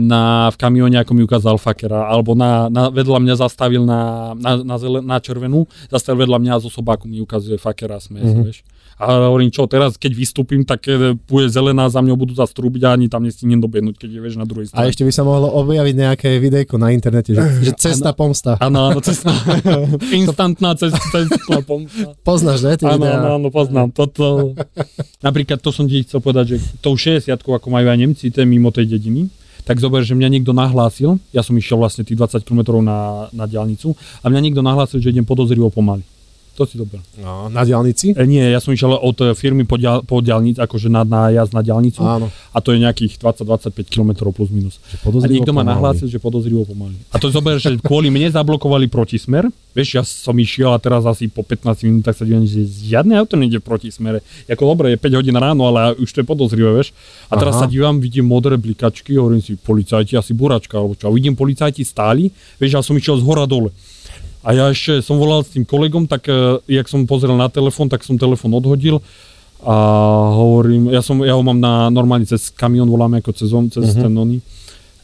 na, 0.00 0.48
v 0.48 0.56
kamióne, 0.56 0.96
ako 0.96 1.12
mi 1.12 1.22
ukázal 1.22 1.60
fakera, 1.60 2.08
alebo 2.08 2.32
na, 2.32 2.72
na, 2.72 2.88
vedľa 2.88 3.20
mňa 3.20 3.34
zastavil 3.36 3.84
na, 3.84 4.32
na, 4.34 4.56
na, 4.64 4.76
zele, 4.80 5.04
na 5.04 5.20
červenú, 5.20 5.68
zastavil 5.86 6.24
vedľa 6.24 6.38
mňa 6.40 6.52
a 6.56 6.62
zo 6.62 6.72
sobáku 6.72 7.04
mi 7.04 7.20
ukazuje 7.20 7.60
fakera 7.60 7.96
Mhm. 8.00 8.10
mm-hmm. 8.16 8.44
vieš. 8.44 8.60
A 8.94 9.10
hovorím, 9.26 9.50
čo 9.50 9.66
teraz, 9.66 9.98
keď 9.98 10.14
vystúpim, 10.14 10.62
tak 10.62 10.86
e, 10.86 11.18
bude 11.26 11.50
zelená, 11.50 11.90
za 11.90 11.98
mňou 11.98 12.14
budú 12.14 12.30
zase 12.38 12.54
trúbiť 12.54 12.86
a 12.86 12.94
ani 12.94 13.10
tam 13.10 13.26
nestihnem 13.26 13.58
dobehnúť, 13.58 13.98
keď 13.98 14.06
je, 14.06 14.20
vieš, 14.22 14.36
na 14.38 14.46
druhej 14.46 14.70
A 14.70 14.86
strane. 14.86 14.86
ešte 14.86 15.02
by 15.02 15.10
sa 15.10 15.26
mohlo 15.26 15.50
objaviť 15.50 15.94
nejaké 15.98 16.28
videjko 16.38 16.78
na 16.78 16.94
internete, 16.94 17.34
že, 17.34 17.42
že 17.58 17.72
cesta 17.74 18.14
pomsta. 18.14 18.54
Áno, 18.62 18.86
áno, 18.86 19.02
cestná, 19.02 19.34
instantná 20.22 20.78
cest, 20.78 20.94
cestná 21.10 21.58
pomsta. 21.66 22.14
Poznáš, 22.22 22.62
ne? 22.62 22.74
Áno, 22.86 23.02
áno, 23.02 23.28
áno, 23.42 23.48
poznám. 23.50 23.90
Toto, 23.90 24.54
napríklad 25.26 25.58
to 25.58 25.74
som 25.74 25.90
ti 25.90 26.06
chcel 26.06 26.22
povedať, 26.22 26.54
že 26.54 26.56
tou 26.78 26.94
60 26.94 27.34
ako 27.34 27.66
majú 27.66 27.90
aj 27.90 27.98
Nemci, 27.98 28.30
to 28.30 28.42
je 28.42 28.46
mimo 28.46 28.70
tej 28.70 28.94
dediny, 28.94 29.26
tak 29.64 29.80
zober, 29.80 30.04
že 30.04 30.12
mňa 30.12 30.28
niekto 30.28 30.52
nahlásil, 30.52 31.16
ja 31.32 31.40
som 31.40 31.56
išiel 31.56 31.80
vlastne 31.80 32.04
tých 32.04 32.20
20 32.20 32.44
km 32.44 32.84
na, 32.84 33.32
na 33.32 33.44
diálnicu 33.48 33.96
a 34.20 34.28
mňa 34.28 34.40
niekto 34.44 34.60
nahlásil, 34.60 35.00
že 35.00 35.10
idem 35.10 35.24
podozrivo 35.24 35.72
pomaly. 35.72 36.04
To 36.54 36.62
si 36.62 36.78
dobre. 36.78 37.02
No, 37.18 37.50
na 37.50 37.66
diálnici? 37.66 38.14
E, 38.14 38.22
nie, 38.30 38.46
ja 38.46 38.62
som 38.62 38.70
išiel 38.70 38.94
od 38.94 39.18
e, 39.18 39.34
firmy 39.34 39.66
po, 39.66 39.74
dial, 39.74 40.06
po 40.06 40.22
diálnici, 40.22 40.62
akože 40.62 40.86
na, 40.86 41.02
na 41.02 41.34
jazd 41.34 41.50
na 41.50 41.66
diálnicu 41.66 41.98
Áno. 41.98 42.30
a 42.30 42.58
to 42.62 42.70
je 42.70 42.78
nejakých 42.78 43.18
20-25 43.18 43.74
km 43.90 44.30
plus 44.30 44.54
minus. 44.54 44.78
A 45.02 45.26
niekto 45.26 45.50
ma 45.50 45.66
nahlásil, 45.66 46.06
že 46.06 46.22
podozrivo 46.22 46.62
pomaly. 46.62 46.94
A 47.10 47.18
to 47.18 47.26
zober, 47.26 47.58
že 47.58 47.74
kvôli 47.82 48.06
mne 48.06 48.30
zablokovali 48.30 48.86
protismer. 48.86 49.50
Vieš, 49.74 49.88
ja 49.98 50.02
som 50.06 50.38
išiel 50.38 50.70
a 50.70 50.78
teraz 50.78 51.02
asi 51.02 51.26
po 51.26 51.42
15 51.42 51.90
minútach 51.90 52.14
sa 52.14 52.22
divím, 52.22 52.46
že 52.46 52.62
žiadne 52.62 53.18
auto 53.18 53.34
nejde 53.34 53.58
v 53.58 53.66
protismere. 53.66 54.22
Ako 54.46 54.78
dobre, 54.78 54.94
je 54.94 55.02
5 55.02 55.18
hodín 55.18 55.34
ráno, 55.34 55.66
ale 55.66 55.98
už 55.98 56.06
to 56.06 56.22
je 56.22 56.26
podozrivé, 56.30 56.70
vieš. 56.70 56.94
A 57.26 57.34
teraz 57.34 57.58
Aha. 57.58 57.62
sa 57.62 57.66
dívam, 57.66 57.98
vidím 57.98 58.30
modré 58.30 58.54
blikačky, 58.54 59.18
hovorím 59.18 59.42
si, 59.42 59.58
policajti, 59.58 60.14
asi 60.14 60.30
buračka, 60.30 60.78
alebo 60.78 60.94
čo. 60.94 61.10
A 61.10 61.14
vidím, 61.14 61.34
policajti 61.34 61.82
stáli, 61.82 62.30
vieš, 62.62 62.78
ja 62.78 62.82
som 62.86 62.94
išiel 62.94 63.18
z 63.18 63.26
hora 63.26 63.50
dole. 63.50 63.74
A 64.44 64.52
ja 64.52 64.68
ešte 64.68 65.00
som 65.00 65.16
volal 65.16 65.40
s 65.40 65.56
tým 65.56 65.64
kolegom, 65.64 66.04
tak 66.04 66.28
uh, 66.28 66.60
jak 66.68 66.84
som 66.84 67.08
pozrel 67.08 67.32
na 67.32 67.48
telefón, 67.48 67.88
tak 67.88 68.04
som 68.04 68.20
telefón 68.20 68.52
odhodil 68.52 69.00
a 69.64 69.76
hovorím, 70.36 70.92
ja, 70.92 71.00
som, 71.00 71.24
ja 71.24 71.32
ho 71.32 71.40
mám 71.40 71.56
na 71.56 71.88
normálne 71.88 72.28
cez 72.28 72.52
kamión, 72.52 72.84
voláme 72.84 73.24
ako 73.24 73.32
cez, 73.32 73.48
on, 73.48 73.72
cez 73.72 73.96
Mhm. 73.96 74.02
ten 74.04 74.12
oný, 74.12 74.38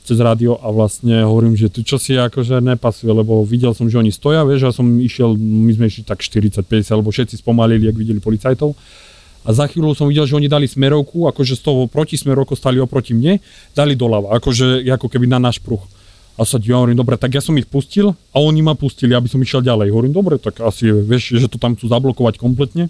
cez 0.05 0.21
rádio 0.21 0.61
a 0.61 0.69
vlastne 0.69 1.25
hovorím, 1.25 1.57
že 1.57 1.73
tu 1.73 1.81
čo 1.81 1.97
si 1.97 2.13
akože 2.13 2.61
nepasuje, 2.61 3.09
lebo 3.09 3.41
videl 3.49 3.73
som, 3.73 3.89
že 3.89 3.97
oni 3.97 4.13
stoja, 4.13 4.45
vieš, 4.45 4.69
ja 4.69 4.73
som 4.77 4.85
išiel, 5.01 5.33
my 5.41 5.73
sme 5.73 5.89
išli 5.89 6.05
tak 6.05 6.21
40-50, 6.21 6.93
lebo 7.01 7.09
všetci 7.09 7.41
spomalili, 7.41 7.89
ak 7.89 7.97
videli 7.97 8.21
policajtov. 8.21 8.77
A 9.41 9.57
za 9.57 9.65
chvíľu 9.65 9.97
som 9.97 10.05
videl, 10.05 10.29
že 10.29 10.37
oni 10.37 10.53
dali 10.53 10.69
smerovku, 10.69 11.25
akože 11.25 11.57
z 11.57 11.63
toho 11.65 11.89
protismerovku 11.89 12.53
stali 12.53 12.77
oproti 12.77 13.17
mne, 13.17 13.41
dali 13.73 13.97
doľava, 13.97 14.37
akože 14.37 14.85
ako 14.85 15.09
keby 15.09 15.25
na 15.25 15.41
náš 15.41 15.65
pruh. 15.65 15.81
A 16.41 16.49
sa 16.49 16.57
dívam, 16.57 16.89
hovorím, 16.89 16.97
dobre, 16.97 17.21
tak 17.21 17.37
ja 17.37 17.45
som 17.45 17.53
ich 17.61 17.69
pustil 17.69 18.17
a 18.33 18.37
oni 18.41 18.65
ma 18.65 18.73
pustili, 18.73 19.13
aby 19.13 19.29
som 19.29 19.37
išiel 19.37 19.61
ďalej. 19.61 19.93
Hovorím, 19.93 20.17
dobre, 20.17 20.41
tak 20.41 20.57
asi 20.65 20.89
vieš, 20.89 21.37
že 21.37 21.53
to 21.53 21.61
tam 21.61 21.77
chcú 21.77 21.93
zablokovať 21.93 22.41
kompletne. 22.41 22.89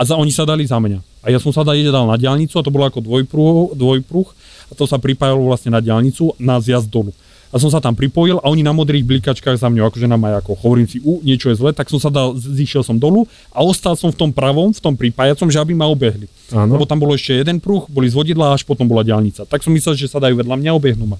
A 0.00 0.08
za, 0.08 0.16
oni 0.16 0.32
sa 0.32 0.48
dali 0.48 0.64
za 0.64 0.80
mňa. 0.80 1.04
A 1.20 1.28
ja 1.28 1.36
som 1.36 1.52
sa 1.52 1.60
dal, 1.60 1.76
dal 1.76 2.08
na 2.08 2.16
diálnicu 2.16 2.56
a 2.56 2.64
to 2.64 2.72
bolo 2.72 2.88
ako 2.88 3.04
dvojpruh, 3.04 3.76
dvojpruh 3.76 4.28
a 4.68 4.72
to 4.72 4.88
sa 4.88 4.96
pripájalo 4.96 5.44
vlastne 5.44 5.76
na 5.76 5.84
diálnicu 5.84 6.32
na 6.40 6.56
zjazd 6.56 6.88
dolu. 6.88 7.12
A 7.52 7.60
som 7.62 7.70
sa 7.70 7.78
tam 7.78 7.94
pripojil 7.94 8.42
a 8.42 8.50
oni 8.50 8.64
na 8.64 8.74
modrých 8.74 9.06
blikačkách 9.06 9.56
za 9.56 9.68
mňou, 9.70 9.88
akože 9.88 10.08
na 10.10 10.18
majakoch. 10.18 10.58
Hovorím 10.60 10.88
si, 10.90 10.98
u, 11.00 11.22
niečo 11.22 11.52
je 11.52 11.56
zle, 11.56 11.70
tak 11.76 11.88
som 11.92 12.00
sa 12.00 12.10
dal, 12.10 12.34
zišiel 12.36 12.82
som 12.82 12.98
dolu 12.98 13.24
a 13.54 13.62
ostal 13.62 13.94
som 13.94 14.08
v 14.12 14.18
tom 14.18 14.30
pravom, 14.34 14.74
v 14.74 14.80
tom 14.82 14.96
pripájacom, 14.98 15.52
že 15.52 15.60
aby 15.60 15.72
ma 15.72 15.86
obehli. 15.86 16.26
Áno. 16.52 16.76
Lebo 16.76 16.84
tam 16.84 17.00
bolo 17.00 17.14
ešte 17.14 17.38
jeden 17.38 17.62
pruh, 17.62 17.86
boli 17.88 18.10
z 18.10 18.18
vodidla 18.18 18.52
až 18.52 18.66
potom 18.66 18.84
bola 18.84 19.06
diálnica. 19.06 19.46
Tak 19.46 19.62
som 19.62 19.72
myslel, 19.72 19.94
že 19.94 20.10
sa 20.10 20.18
dajú 20.18 20.36
vedľa 20.36 20.58
mňa, 20.58 20.70
obehnú 20.74 21.06
ma. 21.06 21.18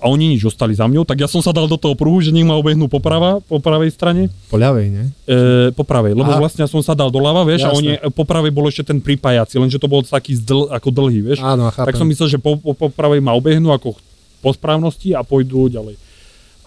A 0.00 0.08
oni 0.08 0.32
nič 0.32 0.48
ostali 0.48 0.72
za 0.72 0.88
mňou, 0.88 1.04
tak 1.04 1.20
ja 1.20 1.28
som 1.28 1.44
sa 1.44 1.52
dal 1.52 1.68
do 1.68 1.76
toho 1.76 1.92
pruhu, 1.92 2.24
že 2.24 2.32
nech 2.32 2.48
ma 2.48 2.56
obehnú 2.56 2.88
po, 2.88 3.04
prava, 3.04 3.36
po 3.44 3.60
pravej 3.60 3.92
strane, 3.92 4.32
Po 4.48 4.56
ľavej, 4.56 4.86
nie? 4.88 5.04
e, 5.28 5.68
po 5.76 5.84
pravej, 5.84 6.16
lebo 6.16 6.32
Aha. 6.32 6.40
vlastne 6.40 6.64
ja 6.64 6.70
som 6.72 6.80
sa 6.80 6.96
dal 6.96 7.12
doľava, 7.12 7.44
vieš, 7.44 7.68
a 7.68 7.72
Jasné. 7.72 7.76
oni, 7.76 7.90
po 8.16 8.24
pravej 8.24 8.48
bol 8.48 8.64
ešte 8.64 8.88
ten 8.88 8.98
pripájací, 9.04 9.60
lenže 9.60 9.76
to 9.76 9.92
bol 9.92 10.00
taký 10.00 10.40
zdl, 10.40 10.72
ako 10.72 10.88
dlhý, 10.88 11.20
vieš. 11.20 11.44
Áno, 11.44 11.68
chápem. 11.68 11.92
tak 11.92 12.00
som 12.00 12.08
myslel, 12.08 12.32
že 12.32 12.38
po, 12.40 12.56
po, 12.56 12.72
po 12.72 12.88
pravej 12.88 13.20
ma 13.20 13.36
obehnú 13.36 13.76
ako 13.76 13.92
po 14.40 14.50
správnosti 14.56 15.12
a 15.12 15.20
pôjdu 15.20 15.68
ďalej. 15.68 16.00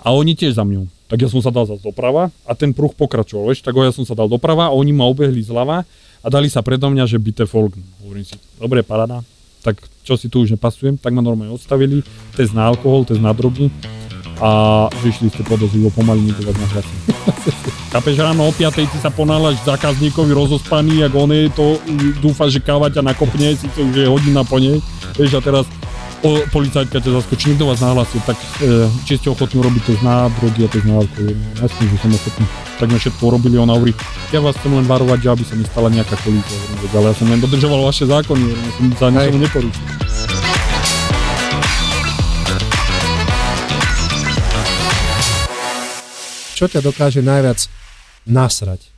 A 0.06 0.14
oni 0.14 0.38
tiež 0.38 0.54
za 0.54 0.62
mňou. 0.62 0.86
Tak 1.10 1.18
ja 1.18 1.30
som 1.30 1.42
sa 1.42 1.50
dal 1.50 1.66
zase 1.66 1.82
doprava 1.82 2.30
a 2.46 2.52
ten 2.54 2.70
pruh 2.70 2.94
pokračoval, 2.94 3.50
vieš, 3.50 3.66
tak 3.66 3.74
ja 3.74 3.90
som 3.90 4.06
sa 4.06 4.14
dal 4.14 4.30
doprava 4.30 4.70
a 4.70 4.74
oni 4.74 4.94
ma 4.94 5.10
obehli 5.10 5.42
zľava 5.42 5.86
a 6.22 6.28
dali 6.30 6.54
sa 6.54 6.62
predo 6.62 6.90
mňa, 6.90 7.06
že 7.10 7.18
bite 7.18 7.50
folk. 7.50 7.74
Hovorím 8.02 8.26
si, 8.26 8.38
dobre, 8.62 8.86
paráda, 8.86 9.26
tak 9.64 9.80
čo 10.04 10.20
si 10.20 10.28
tu 10.28 10.44
už 10.44 10.60
nepasujem, 10.60 11.00
tak 11.00 11.16
ma 11.16 11.24
normálne 11.24 11.56
odstavili, 11.56 12.04
test 12.36 12.52
na 12.52 12.68
alkohol, 12.68 13.08
test 13.08 13.24
na 13.24 13.32
drogy 13.32 13.72
a 14.44 14.86
vyšli 15.00 15.30
ste 15.32 15.46
podozrivo 15.48 15.88
pomaly 15.94 16.20
nikto 16.20 16.44
vás 16.44 16.58
nahlasí. 16.60 16.96
Chápeš, 17.96 18.16
ráno 18.20 18.50
o 18.50 18.52
5 18.52 18.76
ty 18.76 18.98
sa 19.00 19.14
ponáľaš 19.14 19.62
zákazníkovi 19.64 20.36
rozospaný, 20.36 21.06
ako 21.08 21.18
on 21.24 21.32
je 21.32 21.44
to, 21.54 21.68
dúfa, 22.20 22.52
že 22.52 22.60
káva 22.60 22.92
ťa 22.92 23.06
nakopne, 23.06 23.56
síce 23.56 23.80
už 23.80 23.94
je 23.94 24.08
hodina 24.10 24.44
po 24.44 24.60
nej, 24.60 24.84
vieš, 25.16 25.38
a 25.38 25.42
teraz 25.42 25.64
o, 26.24 26.30
policajtka 26.50 27.04
ťa 27.04 27.12
zaskočí, 27.20 27.52
niekto 27.52 27.68
vás 27.68 27.84
nahlasil, 27.84 28.24
tak 28.24 28.40
e, 28.64 28.88
či 29.04 29.20
ste 29.20 29.28
ochotní 29.28 29.60
urobiť 29.60 29.84
test 29.84 30.02
na 30.02 30.32
drogy 30.40 30.64
a 30.64 30.70
test 30.72 30.88
na 30.88 31.04
alkohol. 31.04 31.36
Jasne, 31.60 31.84
že 31.92 31.98
som 32.00 32.12
ochotný. 32.16 32.46
Tak 32.80 32.88
sme 32.88 33.00
všetko 33.00 33.22
urobili, 33.28 33.56
ona 33.60 33.76
hovorí, 33.76 33.92
ja 34.32 34.40
vás 34.40 34.56
chcem 34.56 34.72
len 34.72 34.88
varovať, 34.88 35.20
že 35.20 35.30
aby 35.30 35.44
sa 35.44 35.56
nestala 35.60 35.92
nejaká 35.92 36.16
"Veď, 36.24 36.92
ale 36.96 37.12
ja 37.12 37.16
som 37.20 37.28
len 37.28 37.44
dodržoval 37.44 37.84
vaše 37.84 38.08
zákony, 38.08 38.44
ja 38.48 38.72
som 38.80 38.86
sa 38.96 39.08
ničomu 39.12 39.40
neporušil. 39.44 39.86
Čo 46.54 46.66
ťa 46.72 46.80
dokáže 46.80 47.20
najviac 47.20 47.60
nasrať 48.24 48.93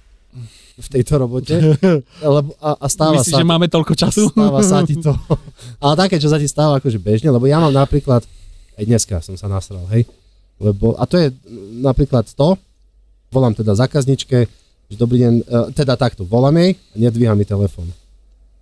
v 0.75 0.87
tejto 0.91 1.19
robote? 1.19 1.55
Lebo, 2.35 2.51
a, 2.59 2.75
a 2.79 2.85
stáva 2.91 3.19
Myslíš, 3.19 3.33
sa... 3.35 3.39
že 3.41 3.47
máme 3.47 3.67
toľko 3.71 3.93
času? 3.95 4.27
Stáva 4.35 4.59
sa 4.61 4.83
ti 4.83 4.99
to. 4.99 5.15
Ale 5.83 5.93
také, 5.95 6.19
čo 6.19 6.27
sa 6.27 6.35
ti 6.35 6.47
stáva 6.47 6.79
akože 6.79 6.99
bežne, 6.99 7.31
lebo 7.31 7.47
ja 7.47 7.59
mám 7.63 7.71
napríklad, 7.71 8.23
aj 8.75 8.83
dneska 8.83 9.23
som 9.23 9.39
sa 9.39 9.47
nasral, 9.47 9.83
hej, 9.95 10.07
lebo, 10.59 10.95
a 10.99 11.03
to 11.07 11.19
je 11.19 11.31
napríklad 11.79 12.27
to, 12.31 12.59
volám 13.31 13.55
teda 13.55 13.75
zákazničke, 13.75 14.47
že 14.91 14.95
dobrý 14.95 15.19
deň, 15.23 15.33
e, 15.43 15.43
teda 15.75 15.99
takto, 15.99 16.23
volám 16.23 16.55
jej, 16.59 16.71
a 16.75 16.95
nedvíha 16.95 17.35
mi 17.35 17.43
telefón. 17.43 17.91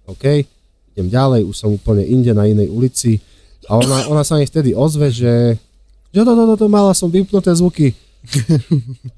OK, 0.10 0.46
idem 0.94 1.08
ďalej, 1.10 1.46
už 1.46 1.56
som 1.56 1.70
úplne 1.70 2.02
inde 2.06 2.34
na 2.34 2.50
inej 2.50 2.70
ulici 2.70 3.22
a 3.70 3.78
ona, 3.78 4.10
ona 4.10 4.26
sa 4.26 4.42
mi 4.42 4.46
vtedy 4.46 4.74
ozve, 4.74 5.14
že 5.14 5.58
že 6.14 6.22
to, 6.22 6.30
to, 6.38 6.44
to, 6.46 6.56
to, 6.62 6.68
mala 6.70 6.94
som 6.94 7.10
vypnuté 7.10 7.50
zvuky. 7.58 7.98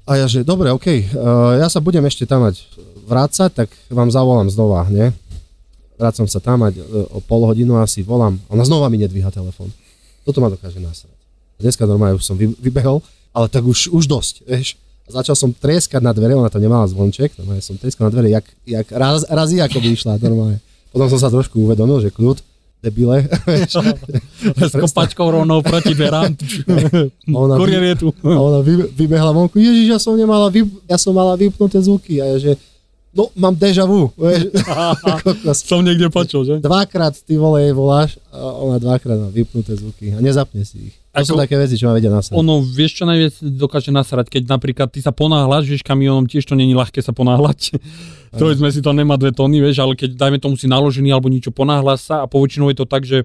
A 0.02 0.18
ja, 0.18 0.26
že 0.26 0.42
dobre, 0.42 0.74
OK, 0.74 0.86
uh, 0.86 1.58
ja 1.62 1.70
sa 1.70 1.78
budem 1.78 2.02
ešte 2.06 2.26
tam 2.26 2.42
mať 2.42 2.66
vrácať, 3.06 3.50
tak 3.54 3.68
vám 3.86 4.10
zavolám 4.10 4.50
znova, 4.50 4.86
nie? 4.90 5.14
Vracam 5.96 6.26
sa 6.26 6.42
tam 6.42 6.66
mať 6.66 6.82
uh, 6.82 7.06
o 7.14 7.22
pol 7.22 7.46
hodinu 7.46 7.78
asi 7.78 8.02
volám. 8.02 8.36
Ona 8.50 8.66
znova 8.66 8.90
mi 8.90 8.98
nedvíha 8.98 9.30
telefón. 9.30 9.70
Toto 10.26 10.42
ma 10.42 10.50
dokáže 10.50 10.82
nasrať. 10.82 11.14
Dneska 11.62 11.86
normálne 11.86 12.18
už 12.18 12.26
som 12.26 12.34
vy, 12.34 12.50
vybehol, 12.58 13.00
ale 13.30 13.46
tak 13.46 13.62
už, 13.62 13.94
už 13.94 14.04
dosť, 14.10 14.42
vieš. 14.44 14.74
Začal 15.06 15.38
som 15.38 15.54
trieskať 15.54 16.02
na 16.02 16.10
dvere, 16.10 16.34
ona 16.34 16.50
tam 16.50 16.58
nemala 16.58 16.82
zvonček, 16.90 17.38
normálne 17.38 17.62
som 17.62 17.78
trieskal 17.78 18.10
na 18.10 18.12
dvere, 18.12 18.26
jak, 18.26 18.42
jak 18.66 18.86
raz, 18.90 19.22
razy 19.30 19.62
ako 19.62 19.78
by 19.78 19.88
išla, 19.94 20.18
normálne. 20.18 20.58
Potom 20.90 21.06
som 21.06 21.20
sa 21.22 21.30
trošku 21.30 21.62
uvedomil, 21.62 22.02
že 22.02 22.10
kľud, 22.10 22.42
debile. 22.82 23.26
S 24.70 24.74
kopačkou 24.76 25.30
rovnou 25.30 25.62
proti 25.62 25.94
dverám. 25.94 26.36
A 27.34 27.36
ona, 27.42 27.56
Kurier 27.56 27.82
je 27.82 27.96
tu. 27.96 28.08
a 28.22 28.38
ona 28.40 28.60
vy, 28.62 28.86
vybehla 28.94 29.32
vonku, 29.32 29.58
ježiš, 29.58 29.86
ja 29.88 29.98
som 29.98 30.14
nemala, 30.14 30.50
vy, 30.52 30.62
ja 30.86 30.98
som 31.00 31.16
mala 31.16 31.34
vypnuté 31.34 31.80
zvuky. 31.82 32.22
A 32.22 32.36
ja, 32.36 32.36
že, 32.38 32.52
no, 33.16 33.32
mám 33.34 33.56
deja 33.56 33.88
vu. 33.88 34.12
Som 35.56 35.82
niekde 35.82 36.12
počul, 36.12 36.44
že? 36.44 36.60
dvakrát 36.60 37.16
ty 37.24 37.40
vole 37.40 37.64
jej 37.64 37.72
voláš 37.72 38.20
a 38.28 38.38
ona 38.60 38.76
dvakrát 38.78 39.16
má 39.16 39.28
vypnuté 39.32 39.74
zvuky 39.74 40.12
a 40.14 40.20
nezapne 40.20 40.62
si 40.62 40.92
ich. 40.92 40.96
To 41.24 41.32
sú 41.32 41.40
také 41.40 41.56
veci, 41.56 41.80
čo 41.80 41.88
ma 41.88 41.96
vedia 41.96 42.12
nasrať. 42.12 42.36
Ono, 42.36 42.60
vieš 42.60 43.00
čo 43.00 43.04
najviac 43.08 43.40
dokáže 43.40 43.88
nasrať, 43.88 44.28
keď 44.28 44.42
napríklad 44.52 44.88
ty 44.92 45.00
sa 45.00 45.16
ponáhľaš, 45.16 45.64
vieš, 45.64 45.82
kamionom 45.86 46.28
tiež 46.28 46.44
to 46.44 46.52
není 46.52 46.76
ľahké 46.76 47.00
sa 47.00 47.16
ponáhľať. 47.16 47.80
to 48.38 48.52
sme 48.52 48.68
si 48.68 48.84
to 48.84 48.92
nemá 48.92 49.16
dve 49.16 49.32
tóny, 49.32 49.64
vieš, 49.64 49.80
ale 49.80 49.96
keď 49.96 50.12
dajme 50.16 50.38
tomu 50.38 50.60
si 50.60 50.68
naložený 50.68 51.08
alebo 51.10 51.32
niečo 51.32 51.50
ponáhľaš 51.50 52.00
sa 52.04 52.16
a 52.22 52.30
poväčšinou 52.30 52.68
je 52.68 52.78
to 52.78 52.86
tak, 52.86 53.08
že 53.08 53.24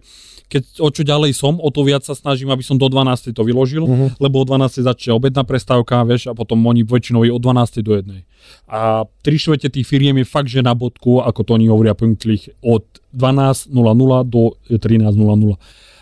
keď 0.51 0.83
o 0.83 0.89
čo 0.91 1.07
ďalej 1.07 1.31
som, 1.31 1.55
o 1.63 1.69
to 1.71 1.87
viac 1.87 2.03
sa 2.03 2.11
snažím, 2.11 2.51
aby 2.51 2.59
som 2.59 2.75
do 2.75 2.91
12. 2.91 3.31
to 3.31 3.43
vyložil, 3.47 3.87
uh-huh. 3.87 4.11
lebo 4.19 4.43
o 4.43 4.45
12. 4.45 4.83
začne 4.83 5.15
obedná 5.15 5.47
prestávka, 5.47 6.03
vieš, 6.03 6.27
a 6.27 6.35
potom 6.35 6.59
oni 6.67 6.83
väčšinou 6.83 7.23
je 7.23 7.31
od 7.31 7.39
12. 7.39 7.79
do 7.79 7.95
1. 7.95 8.27
A 8.67 9.07
tri 9.23 9.39
štvrte 9.39 9.71
tých 9.71 9.87
firiem 9.87 10.19
je 10.19 10.27
fakt, 10.27 10.51
že 10.51 10.59
na 10.59 10.75
bodku, 10.75 11.23
ako 11.23 11.47
to 11.47 11.55
oni 11.55 11.71
hovoria 11.71 11.95
punktlich, 11.95 12.51
od 12.59 12.83
12.00 13.15 13.71
do 14.27 14.59
13.00 14.67 15.55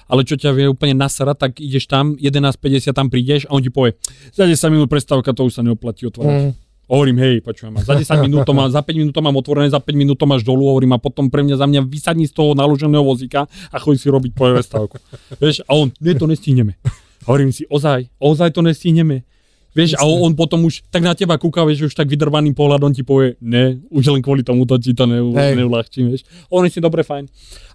ale 0.09 0.25
čo 0.25 0.35
ťa 0.35 0.51
vie 0.57 0.65
úplne 0.65 0.97
nasrať, 0.97 1.37
tak 1.37 1.51
ideš 1.61 1.85
tam, 1.85 2.17
11.50 2.17 2.91
tam 2.97 3.07
prídeš 3.13 3.45
a 3.45 3.53
on 3.53 3.61
ti 3.61 3.69
povie, 3.69 3.93
za 4.33 4.49
10 4.49 4.57
minút 4.73 4.89
prestávka, 4.89 5.31
to 5.31 5.45
už 5.45 5.53
sa 5.53 5.61
neoplatí 5.61 6.09
otvárať. 6.09 6.49
Mm. 6.49 6.53
Hovorím, 6.89 7.17
hej, 7.21 7.45
počujem, 7.45 7.77
za 7.85 7.93
10 7.93 8.17
minút 8.25 8.49
to 8.49 8.53
mám, 8.57 8.73
za 8.73 8.81
5 8.81 8.97
minút 8.97 9.13
to 9.13 9.21
mám 9.21 9.37
otvorené, 9.37 9.69
za 9.69 9.77
5 9.77 9.93
minút 9.93 10.17
to 10.17 10.25
máš 10.25 10.41
dolu, 10.41 10.73
hovorím, 10.73 10.97
a 10.97 10.99
potom 10.99 11.29
pre 11.29 11.45
mňa 11.45 11.61
za 11.61 11.69
mňa 11.69 11.85
vysadni 11.85 12.25
z 12.25 12.33
toho 12.33 12.57
naloženého 12.57 13.05
vozíka 13.05 13.45
a 13.45 13.77
chodí 13.77 14.01
si 14.01 14.09
robiť 14.09 14.33
po 14.33 14.49
prestávku. 14.49 14.97
Vieš, 15.41 15.61
a 15.69 15.77
on, 15.77 15.93
nie, 16.01 16.17
to 16.17 16.25
nestihneme. 16.25 16.81
Hovorím 17.29 17.53
si, 17.53 17.69
ozaj, 17.69 18.09
ozaj 18.17 18.57
to 18.57 18.65
nestihneme. 18.65 19.21
Vieš, 19.69 20.01
a 20.01 20.03
on 20.05 20.33
potom 20.33 20.65
už 20.65 20.81
tak 20.89 21.05
na 21.05 21.13
teba 21.13 21.37
kúka, 21.37 21.61
vieš, 21.61 21.93
už 21.93 21.95
tak 21.95 22.09
vydrbaným 22.09 22.57
pohľadom 22.57 22.89
ti 22.89 23.05
povie, 23.05 23.37
ne, 23.37 23.77
už 23.93 24.09
len 24.09 24.21
kvôli 24.25 24.41
tomu 24.41 24.65
to 24.65 24.81
ti 24.81 24.97
to 24.97 25.05
neu, 25.05 25.29
neulahčím, 25.29 26.09
vieš. 26.09 26.25
On 26.49 26.65
si 26.65 26.81
dobre, 26.81 27.05
fajn. 27.05 27.29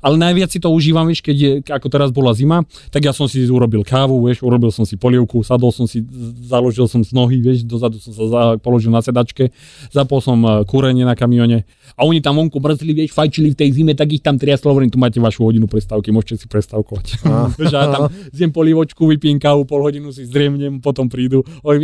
Ale 0.04 0.18
najviac 0.18 0.50
si 0.50 0.58
to 0.58 0.68
užívam, 0.74 1.06
vieš, 1.06 1.22
keď 1.22 1.36
je, 1.38 1.52
ako 1.70 1.86
teraz 1.88 2.10
bola 2.10 2.34
zima, 2.34 2.66
tak 2.90 3.06
ja 3.06 3.14
som 3.14 3.30
si 3.30 3.40
urobil 3.46 3.86
kávu, 3.86 4.20
vieš, 4.26 4.42
urobil 4.42 4.74
som 4.74 4.82
si 4.82 4.98
polievku, 4.98 5.46
sadol 5.46 5.70
som 5.70 5.86
si, 5.86 6.02
založil 6.44 6.90
som 6.90 7.00
z 7.00 7.14
nohy, 7.14 7.38
vieš, 7.40 7.62
dozadu 7.64 8.02
som 8.02 8.12
sa 8.12 8.24
za, 8.26 8.42
položil 8.58 8.90
na 8.90 9.00
sedačke, 9.00 9.54
zapol 9.94 10.18
som 10.18 10.36
e, 10.44 10.66
kúrenie 10.68 11.08
na 11.08 11.16
kamione 11.16 11.64
a 11.94 12.04
oni 12.04 12.18
tam 12.18 12.36
vonku 12.36 12.58
mrzli, 12.58 12.92
vieš, 12.92 13.14
fajčili 13.14 13.54
v 13.54 13.56
tej 13.56 13.70
zime, 13.70 13.92
tak 13.94 14.10
ich 14.12 14.20
tam 14.20 14.36
triaslo, 14.36 14.74
hovorím, 14.74 14.90
tu 14.90 14.98
máte 15.00 15.22
vašu 15.22 15.46
hodinu 15.46 15.70
prestávky, 15.70 16.10
môžete 16.10 16.42
si 16.42 16.46
prestávkovať. 16.50 17.24
Ah. 17.24 17.48
ja 17.72 17.88
tam 17.88 18.10
zjem 18.34 18.50
polievočku, 18.50 19.06
vypijem 19.08 19.38
kávu, 19.38 19.64
pol 19.64 19.80
hodinu 19.84 20.10
si 20.10 20.26
zdriemnem, 20.26 20.82
potom 20.82 21.06
prídu, 21.06 21.46
hovorím, 21.62 21.83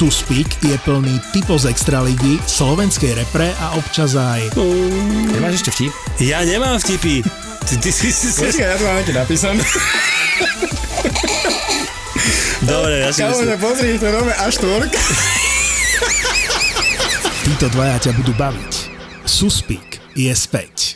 je 0.00 0.80
plný 0.80 1.20
typov 1.28 1.60
z 1.60 1.68
extraligy, 1.68 2.40
slovenskej 2.48 3.20
repre 3.20 3.52
a 3.60 3.76
občas 3.76 4.16
aj... 4.16 4.48
Nemáš 5.28 5.60
ešte 5.60 5.76
vtip? 5.76 5.92
Ja 6.24 6.40
nemám 6.40 6.80
vtipy. 6.80 7.20
Ty, 7.68 7.74
ty 7.76 7.92
si 7.92 8.08
si... 8.08 8.32
si... 8.32 8.64
ja 8.64 8.80
to 8.80 8.88
mám 8.88 8.96
nejaké 8.96 9.12
napísané. 9.12 9.60
Dobre, 12.64 13.04
ja 13.04 13.12
si 13.12 13.20
myslím. 13.28 13.60
pozri, 13.60 14.00
to 14.00 14.08
nové 14.08 14.32
A4. 14.40 14.88
Títo 17.44 17.68
dvaja 17.76 17.96
ťa 18.08 18.16
budú 18.16 18.32
baviť. 18.40 18.72
Suspík 19.28 20.00
je 20.16 20.32
späť. 20.32 20.89